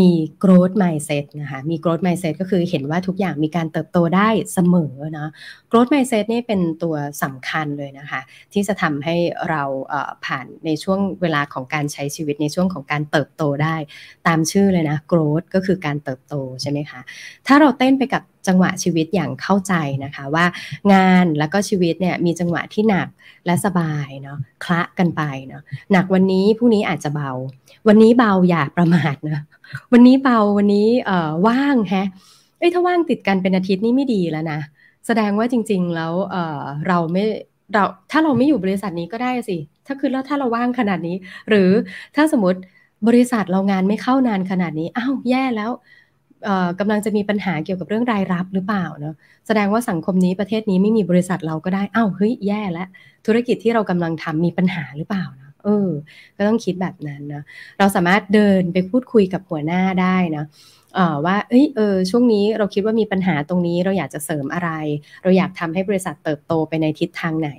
[0.00, 0.12] มี
[0.44, 5.30] growth mindset นะคะมี growth mindset ก็คือเห็นว่าทุกอย่างมีการเติบโตได้เสมอนะ
[5.70, 8.20] growth mindset นี่เป็นตัวสำคัญเลยนะคะ
[8.52, 9.16] ที่จะทำให้
[9.50, 9.62] เรา
[10.24, 13.76] ผ่านในช่วงเวลาของการใช้ชีวิตในช่วงของการเติบโตได้
[14.26, 17.00] ตามชื่อเลยนะ growth ก็คือการเติบโตใช่ไหมคะ
[17.46, 20.44] ถ้าเราเต้นไปกับ จังหวะชีวิตอย่างเข้าใจนะคะว่า
[20.92, 23.08] งานแล้วก็ชีวิตเนี่ยมีจังหวะที่หนัก
[23.46, 27.30] และสบายเนาะคละกันไปเนาะหนักวันนี้พรุ่งนี้อาจจะเบา
[27.88, 29.40] วันนี้เบาอย่าประมาทนะ
[29.92, 32.06] วันนี้เบาวันนี้เอ่อว่างแฮะ
[32.58, 34.60] เอ้ยถ้าว่างติดกันเป็นอาทิตย์นี่ไม่ดีแล้วนะ
[35.06, 37.24] แสดงว่าจริง ๆ แล้วเอ่อเราไม่
[37.72, 39.56] เราถ้าเราไม่อยู่บริษัทนี้ก็ได้สิ
[39.86, 41.16] ถ้าคือแล้วถ้าเราว่างขนาดนี้
[41.48, 41.70] หรือ
[42.16, 42.60] ถ้าสมมติ
[43.08, 45.70] บริษัทเรางานไม่เข้านานขนาดนี้อ้าวแย่แล้ว
[46.80, 49.14] กำลังจะมีปัญหาเกี่ยวกับเรื่องรายรับหรือเปล่าเนาะ
[49.46, 52.88] แสดงว่าสังคมนี้ประเทศนี้ไม่มีบริษัทเราก็ได้อ้าวเฮ้ยแย่แล้ว
[53.26, 55.88] ธุรกิจที่เรากำลังทำมีปัญหาหรือเปล่านะเออ
[56.36, 57.42] ก็ต้องคิดแบบนั้นนะ
[57.78, 60.44] เราสามารถเดินไปพูดคุยกับหัวหน้าได้นะ
[61.26, 64.70] ว่าเอ้ยเออช่วงนี้เราคิดว่ามีปัญหาตรงนี้เราอยากจะเสริมอะไร
[65.22, 67.50] เราอยากทำให้บริษัทเติบโตไปในทิศทางไหน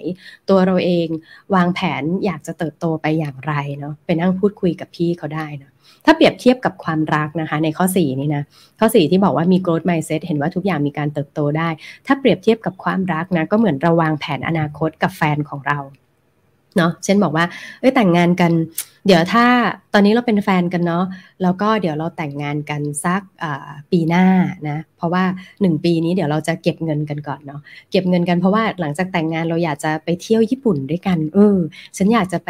[0.50, 1.08] ตัวเราเอง
[1.56, 5.72] วางแผนอยากจะเติบโตไปอย่างไรเนาะไปนั่งพูดคุยกับพี่เขาได้นะ
[6.06, 8.44] ถ้าเปรียบเทียบกับความรักนะคะ ในข้อ 4 นี้นะ
[8.80, 11.70] ข้อ 4 ที่บอกว่ามี growth mindset เห็นว่าทุกอย่างมีการเติบโตได้
[12.06, 15.80] ถ้าเปรียบเทียบกับความรักนะ ก็เหมือนระวางแผนอนาคตกับแฟนของเรา
[16.78, 17.46] เนาะเช่นบอกว่า
[17.80, 18.52] เอ้ยแต่งงานกัน
[19.06, 19.46] เดี๋ยวถ้า
[19.94, 21.06] ตอนนี้เราเป็นแฟนกันเนาะ
[21.42, 23.22] แล้วก็เดี๋ยวเราแต่งงานกันสัก
[23.92, 24.26] ปีหน้า
[24.70, 25.24] นะเพราะว่า
[25.56, 31.58] 1 ปีนี้เดี๋ยวเราจะเก็บเงินกันก่อนเนาะเก็บเงินกันเพราะว่าหลังจากแต่งงานเราอยากจะไปเที่ยวญี่ปุ่นด้วยกันเออ
[31.98, 32.50] ฉันอยากจะไป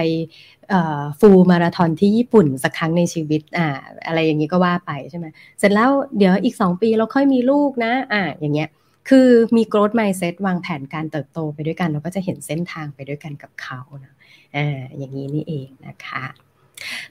[1.19, 3.67] ฟูลมาราธอนที่ญี่ปุ่นสักครั้งในชีวิตอ่า
[4.08, 5.25] อะไรอย่างนี้ก็ว่าไปใช่ไหม
[5.60, 8.69] เสร็จแล้วเดี๋ยวอีก 2 ปีเราค่อยมีลูกนะอ่าอย่างเงี้ย
[9.09, 14.13] คือมี growth mindset วางแผนการเติบโตไปด้วยกัน เราก็จะเห็นเส้นทางไปด้วยกันกับเขานะ
[14.55, 16.25] อ่าอย่างนี้นี่เองนะคะ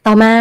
[0.07, 0.35] ต่อมา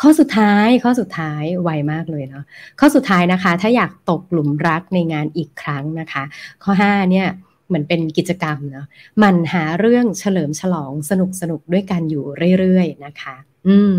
[0.00, 2.44] ข้อสุดท้ายข้อสุดท้ายไวมากเลยเนาะ
[2.80, 6.24] ข้อสุดท้ายนะคะ ถ้าอยากตกหลุมรักในงานอีกครั้งนะคะ
[6.64, 7.28] ข้อ 5 เนี่ย
[7.68, 8.86] เหมือนเป็นกิจกรรมเนาะ
[9.22, 12.24] มันหาเรื่องเฉลิมฉลองสนุกสนุกด้วยกันอยู่
[12.58, 13.36] เรื่อยๆนะคะ
[13.68, 13.98] อืม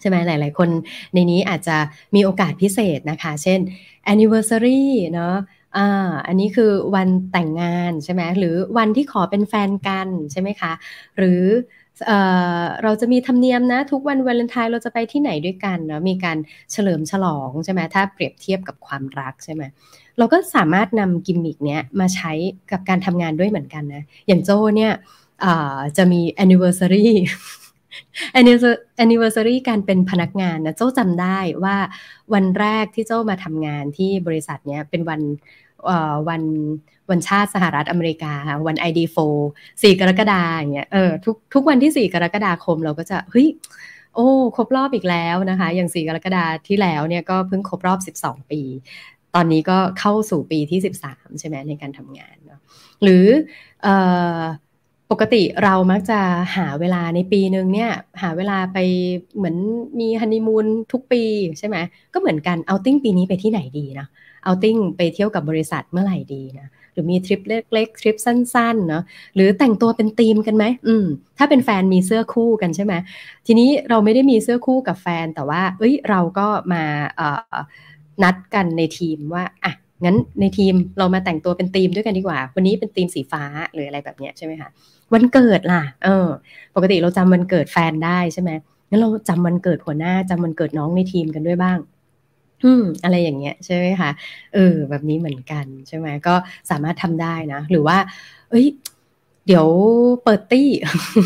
[0.00, 0.68] ใช่ไหมหลาย ๆ คน
[1.14, 1.76] ในนี้อาจจะ
[2.14, 3.60] มีโอกาสพิเศษนะคะ เช่น
[4.12, 5.34] anniversary เนาะ
[5.76, 10.72] อ่าอันนี้คือวันแต่งงานใช่ไหมหรือวันที่ขอเป็นแฟนกันใช่ไหมคะ
[11.16, 11.42] หรือ
[12.06, 12.12] เอ
[12.62, 16.38] อเราจะมีธรรมเนียมนะ ทุกวันวาเลนไทน์เราจะไปที่ไหนด้วยกันเนาะมีการ
[16.72, 19.62] เฉลิมฉลองใช่ไหมถ้าเปรียบเทียบกับความรักใช่ไหม
[20.18, 22.32] เราก็สามารถนำกิมมิกเนี้ยมาใช้
[22.70, 24.92] กับการทำงานด้วยเหมือนกันนะ อย่างโจเนี่ย
[25.96, 27.06] จะมี anniversary
[29.02, 31.76] anniversary การเป็นพนักงานนะโจ้จำได้ว่า
[32.34, 35.20] วันแรกที่โจ้มาทำงานที่บริษัทเนี้ยเป็นวัน
[36.28, 36.42] วัน
[37.10, 38.34] วันชาติสหรัฐอเมริกา
[38.66, 39.18] วัน ID4
[39.82, 43.48] 4 กรกฎาอย่างเงี้ยเออทุกทุกวันที่ 4 กรกฎาคมเราก็จะเฮ้ย
[44.14, 48.60] โอ้ครบรอบอีกแล้วนะคะ อย่าง 4 กรกฎาที่แล้วเนี่ยก็เพิ่งครบรอบ 12 ปี
[49.34, 52.60] ตอนนี้ก็เข้าสู่ปีที่ 13 ใช่ไหมในการทำงานเนาะ
[53.02, 53.26] หรือ
[53.86, 53.88] อ
[55.12, 56.20] ปกติเรามักจะ
[56.56, 57.90] หาเวลาในปีหนึ่งเนี่ย
[58.22, 58.78] หาเวลาไป
[59.36, 59.56] เหมือน
[60.00, 61.22] มีฮันนีมูนทุกปี
[61.58, 61.76] ใช่ไหม
[62.12, 64.06] ก็เหมือนกันเอาติ้งปีนี้ไปที่ไหนดีนะ
[64.44, 71.06] เอาติ้งไปเที่ยวกับบริษัทเมื่อไหร่ดีนะหรือมีทริปเล็กๆทริปสั้นๆเนาะหรือแต่งตัวเป็นธีมกันไหมอืม
[71.38, 72.94] ถ้าเป็นแฟนมีเสื้อคู่กันใช่ไหม
[73.46, 76.82] ทีนี้เราไม่ได้มีเสื้อคู่กับแฟนแต่ว่า เอ้ยเราก็มา
[77.16, 77.56] เอ่อ
[78.22, 79.72] นัดกันในทีมว่าอะ
[80.04, 84.68] งั้นในทีมเรามาแต่งตัวเป็นธีมด้วยกันดีกว่า วันนี้เป็นธีมสีฟ้าหรืออะไรแบบนี้ใช่ไหมคะ
[85.12, 86.28] วันเกิดล่ะ เออ
[86.74, 88.50] ปกติเราจำวันเกิดแฟนได้ใช่ไหม
[88.88, 91.78] งั้นเราจำวันเกิดหัวหน้าจำวันเกิดน้องในทีมกันด้วยบ้าง
[92.64, 94.10] อืมอะไรอย่างเงี้ยใช่ไหมคะ
[94.54, 96.34] เออแบบนี้เหมือนกันใช่ไหมก็
[96.70, 97.96] สามารถทำได้นะ หรือว่า
[98.50, 98.66] เอ้ย
[99.46, 99.66] เดี๋ยว
[100.24, 100.68] เปิดตี้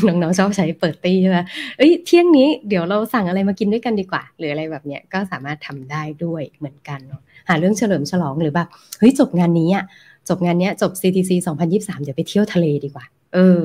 [0.07, 1.39] น้องๆชอบใช้เปิดตี้ใช่ไหม
[1.79, 9.85] เอ้ยเที่ยงนี้เดี๋ยวเราสั่งอะไรมากินด้วยกันดีกว่า หรืออะไรแบบเนี้ยก็สามารถทำได้ด้วยเหมือนกันเนาะ หาเรื่องเฉลิมฉลองหรือแบบเฮ้ยจบงานนี้อะ
[10.29, 11.31] จบงานเนี้ยจบ CTC
[11.69, 13.05] 2023 เดี๋ยวไปเที่ยวทะเลดีกว่า
[13.35, 13.63] เออ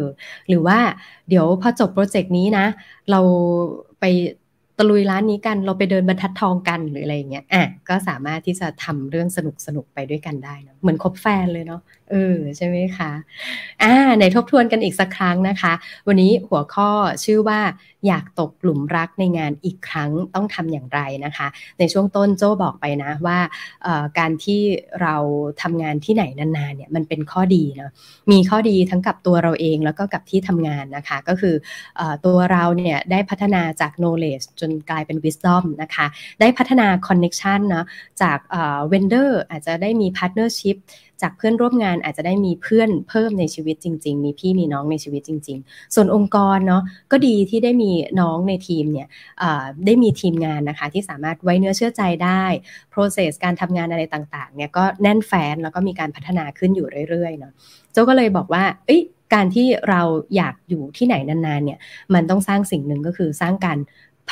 [0.48, 0.78] หรือว่า
[1.30, 2.66] เดี๋ยวพอจบโปรเจกต์นี้นะ
[3.12, 3.20] เรา
[4.00, 4.06] ไป
[4.78, 13.12] ตะลุยร้านนี้กัน เราไปเดินบรรทัดทองกันหรืออะไรอย่างเงี้ย อะ ก็สามารถที่จะทำเรื่องสนุกสนุกไปด้วยกันได้นะเหมือนคบแฟนเลยเนาะ เออ ใช่ไหมคะ
[13.84, 15.74] อ่าในทบทวนกันอีกสักครั้งนะคะ
[16.08, 16.90] วันนี้หัวข้อ
[17.24, 17.60] ชื่อว่า
[18.08, 21.48] อยากตกหลุมรักในงานอีกครั้งต้องทำอย่างไรนะคะ
[21.80, 23.40] ในช่วงต้นโจ้บอกไปนะว่า
[24.20, 24.62] การที่
[25.02, 25.16] เรา
[25.62, 27.92] ทำงานที่ไหนนานๆเนี่ยมันเป็นข้อดีเนาะ
[28.32, 31.56] มีข้อดีทั้งกับตัวเราเองแล้วก็กับที่ทำงานนะคะ ก็คือ
[32.00, 36.06] อตัวเราเนี่ยได้พัฒนาจาก knowledge จนกลายเป็น wisdom นะคะ
[36.42, 37.86] ได้พัฒนา connection เนาะ
[38.22, 38.38] จาก
[38.92, 40.78] vendor อาจจะได้มี partnership
[41.22, 46.82] จากเพื่อนร่วมงานอาจจะได้มีเพื่อนเพิ่มในชีวิตจริง ๆ มีพี่มีน้องในชีวิตจริง ๆ ส่วนองค์กรเนาะ
[47.12, 49.08] ก็ดีที่ได้มีน้องในทีมเนี่ย
[49.86, 52.44] ได้มีทีมงานนะคะที่สามารถไว้เนื้อเชื่อใจได้
[52.94, 57.54] process การทำงานอะไรต่างๆเนี่ยก็แน่นแฟนแล้วก็มีการพัฒนาขึ้นอยู่เรื่อยๆเนาะ
[57.92, 59.02] โจก็เลยบอกว่าเอ้ย
[59.34, 60.02] การที่เรา
[60.36, 61.80] อยากอยู่ที่ไหนนานๆเนี่ย
[62.14, 63.78] มันต้องสร้างสิ่งหนึ่งก็คือสร้างการ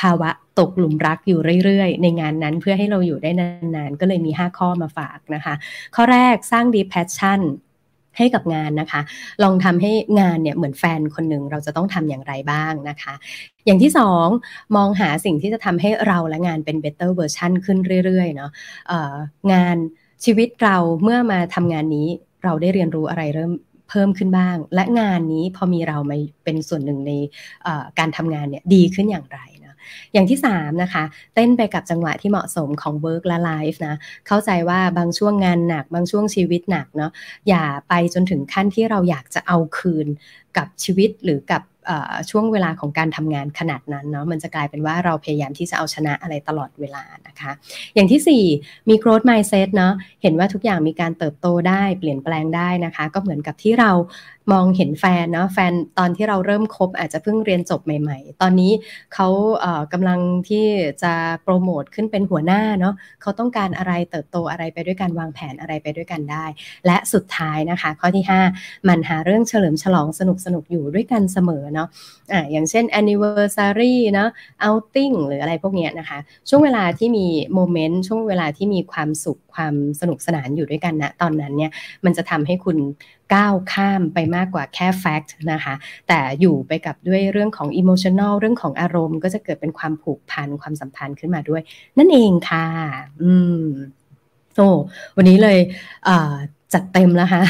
[0.00, 5.54] ภาวะตกหลุมรักอยู่เรื่อยๆ ในงานนั้นเพื่อให้เราอยู่ได้นานๆ ก็เลยมี 5 ข้อมาฝากนะคะ
[5.94, 7.40] ข้อแรกสร้าง deep passion
[8.18, 9.00] ให้กับงานนะคะ
[9.42, 13.14] ลองทำให้งานเนี่ยเหมือนแฟนคนหนึ่งเราจะต้องทำอย่างไรบ้างนะคะ
[13.66, 14.26] อย่างที่สอง
[14.76, 18.50] มองหาสิ่งที่จะทำให้เราและงานเป็น better version ขึ้นเรื่อยๆเนาะ
[19.52, 19.76] งาน
[20.24, 22.08] ชีวิตเราเมื่อมาทำงานนี้
[22.44, 23.52] เราได้เรียนรู้อะไรเริ่ม
[23.90, 27.12] เพิ่มขึ้นบ้าง และงานนี้พอมีเรามาเป็นส่วนหนึ่งใน
[27.98, 29.40] การทำงานเนี่ยดีขึ้นอย่างไร
[30.12, 37.10] อย่างที่3นะคะเต้นไปกับจังหวะที่เหมาะสมของ work และ life นะเข้าใจว่าบางช่วงงานหนัก บางช่วงชีวิตหนักเนาะ
[37.48, 40.06] อย่าไปจนถึงขั้นที่เราอยากจะเอาคืน
[40.56, 41.62] กับชีวิตหรือกับ
[42.30, 47.50] ช่วงเวลาของการทำงานขนาดนั้นเนาะมันจะกลายเป็นว่าเราพยายามที่จะเอาชนะอะไรตลอดเวลานะคะ
[47.94, 53.90] อย่างที่ 4 มี growth mindset เนาะเห็นว่าทุกอย่างมีการเติบโตได้เปลี่ยนแปลงได้นะคะ ก็เหมือนกับที่เรา
[54.52, 58.72] มองเห็นแฟนเนาะแฟนตอนที่เราเริ่มคบอาจจะเพิ่งเรียนจบใหม่ ๆ ตอนนี้
[59.14, 59.28] เขา
[59.60, 60.64] เกำลังที่
[61.02, 66.44] จะโปรโมทขึ้นเป็นหัวหน้าเนาะเขาต้องการอะไรเติบโตอะไรไปด้วยกันวางแผนอะไรไปด้วยกันได้
[66.86, 68.24] และสุดท้ายนะคะ ข้อที่
[68.56, 71.88] 5 มันหาเรื่องเฉลิมฉลองสนุกสนุกอยู่ด้วยกันเสมอเนาะ
[72.32, 74.28] อ่าอย่างเช่น anniversary เนาะ
[74.66, 81.70] outing หรืออะไรพวกนี้นะคะ ช่วงเวลาที่มีโมเมนต์ช่วงเวลาที่มีความสุขความสนุกสนานอยู่ด้วยกันนะตอนนั้นเนี่ย
[82.04, 82.78] มันจะทำให้คุณ
[83.34, 85.74] ก้าวข้ามไปมากกว่าแค่แฟกต์นะคะ
[86.08, 91.62] แต่อยู่ไปกับด้วยเรื่องของอิโมชันอลเรื่องของอารมณ์ ก็จะเกิดเป็นความผูกพันความสัมพันธ์ขึ้นมาด้วย
[91.98, 92.66] นั่นเองค่ะ
[93.22, 93.64] อืม
[94.56, 94.68] โอ้
[95.16, 95.58] วันนี้เลย
[96.74, 97.42] จัดเต็มแล้วค่ะ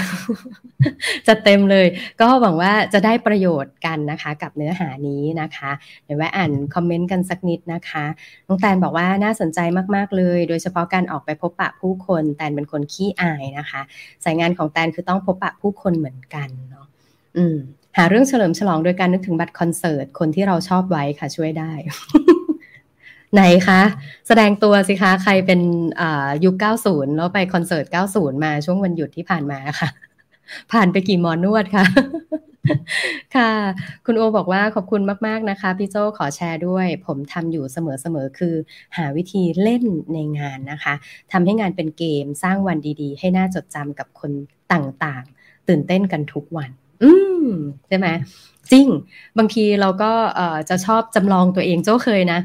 [1.28, 1.86] จัดเต็มเลย
[2.20, 5.70] ก็หวังว่าจะได้ประโยชน์กันนะคะ กับเนื้อหานี้นะคะ
[6.04, 8.04] เดี๋ยวแวะอ่านคอมเมนต์กันสักนิดนะคะ
[8.46, 9.58] น้องแตนบอกว่าน่าสนใจ
[9.94, 13.80] มาก ๆ เลย โดยเฉพาะการออกไปพบปะผู้คน แตนเป็นคนขี้อายนะคะ
[14.24, 16.86] สายงานของแตนคือต้องพบปะผู้คนเหมือนกันเนาะ
[17.36, 17.56] อืม
[17.96, 21.72] หาเรื่องเฉลิมฉลองโดยการนึกถึงบัตรคอนเสิร์ต คนที่เราชอบไว้ค่ะช่วยได้
[23.34, 23.80] ไหนคะ
[24.28, 25.60] แสดงตัวสิคะ ใครเป็น
[26.44, 26.54] ยุค
[26.86, 29.88] 90 แล้วไปคอนเสิร์ต 90 มาช่วงวันหยุดที่ผ่านมาค่ะ
[30.72, 31.84] ผ่านไปกี่มอนวดคะ
[33.36, 33.50] ค่ะ
[34.06, 38.54] คุณโอบอกว่าขอบคุณมาก ๆ นะคะ พี่โจขอแชร์ด้วย ผมทำอยู่เสมอ ๆ คือ
[38.96, 40.94] หาวิธีเล่นในงานนะคะ
[41.32, 44.32] ทำให้งานเป็นเกมสร้างวันดีๆ ให้น่าจดจำกับคน
[44.72, 46.70] ต่างๆ ตื่นเต้นกันทุกวัน
[47.02, 47.10] อื
[47.44, 47.46] ม
[47.88, 48.08] ใช่ไหม
[48.72, 48.86] จริง
[49.38, 50.12] บางทีเราก็
[50.68, 52.40] จะชอบจำลองตัวเองโจ้เคยนะ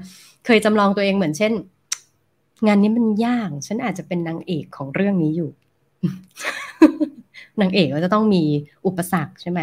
[0.46, 1.54] เคยจำลองตัวเองเหมือนเช่น
[2.68, 5.50] งานนี้มันยาก ฉันอาจจะเป็นนางเอกของเรื่องนี้อยู่
[7.62, 8.44] นางเอกก็จะต้องมี
[8.86, 9.62] อุปสรรคใช่ไหม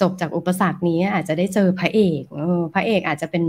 [0.00, 2.22] จบจากอุปสรรคนี้อาจจะได้เจอพระเอก
[2.74, 3.44] พระเอกอาจจะเป็น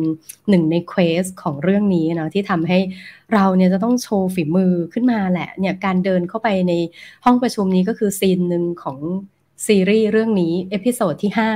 [0.49, 2.79] หนึ่งในเควสของเรื่องนี้เนาะที่ทำให้
[3.33, 6.73] เราเนี่ยจะต้องโชว์ฝีมือขึ้นมาแหละเนี่ยการเดินเข้าไปใน
[7.25, 8.97] ห้องประชุมนี้ก็คือ scene หนึ่งของ
[9.67, 11.51] ซีรีส์เรื่องนี้ episode ที่ห้า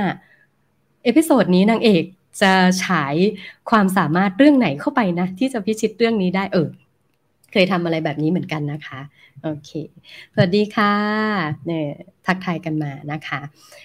[1.04, 2.04] episode นี้นางเอก
[2.42, 2.52] จะ
[2.84, 3.14] ฉาย
[3.70, 6.68] ความสามารถเรื่องไหนเข้าไปนะ ที่จะพิชิตเรื่องนี้ได้เออ
[7.52, 9.00] เคยทำอะไรแบบนี้เหมือนกันนะคะ
[9.42, 9.70] โอเค
[10.34, 10.94] สวัสดีค่ะ
[11.66, 11.88] เนี่ย
[12.26, 13.40] ทักทายกันมานะคะ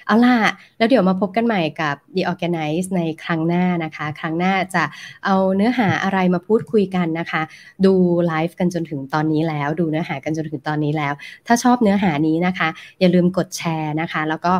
[0.07, 0.35] เอาล่ะ
[0.77, 4.83] แล้วเดี๋ยวมาพบกันใหม่กับ The ORGANICE ในครั้งหน้านะคะ ครั้งหน้าจะ
[5.25, 7.41] เอาเนื้อหาอะไรมาพูดคุยกันนะคะ
[7.85, 7.93] ดู
[8.27, 11.13] ไลฟ์กันจนถึงตอนนี้แล้ว ดูเนื้อหากันจนถึงตอนนี้แล้ว
[11.47, 14.53] ถ้าชอบเนื้อหานี้นะคะ อย่าลืมกดแชร์นะคะ แล้วก็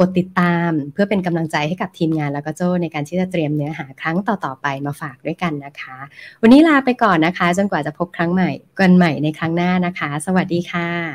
[0.00, 5.96] กดติดตามเพื่อเป็นกำลังใจให้กับทีมงานแล้วก็โจ้ในการที่จะเตรียมเนื้อหาครั้งต่อๆไปมาฝากด้วยกันนะคะ
[6.42, 11.10] วันนี้ลาไปก่อนนะคะ จนกว่าจะพบครั้งใหม่กันใหม่ในครั้งหน้านะคะ สวัสดีค่ะ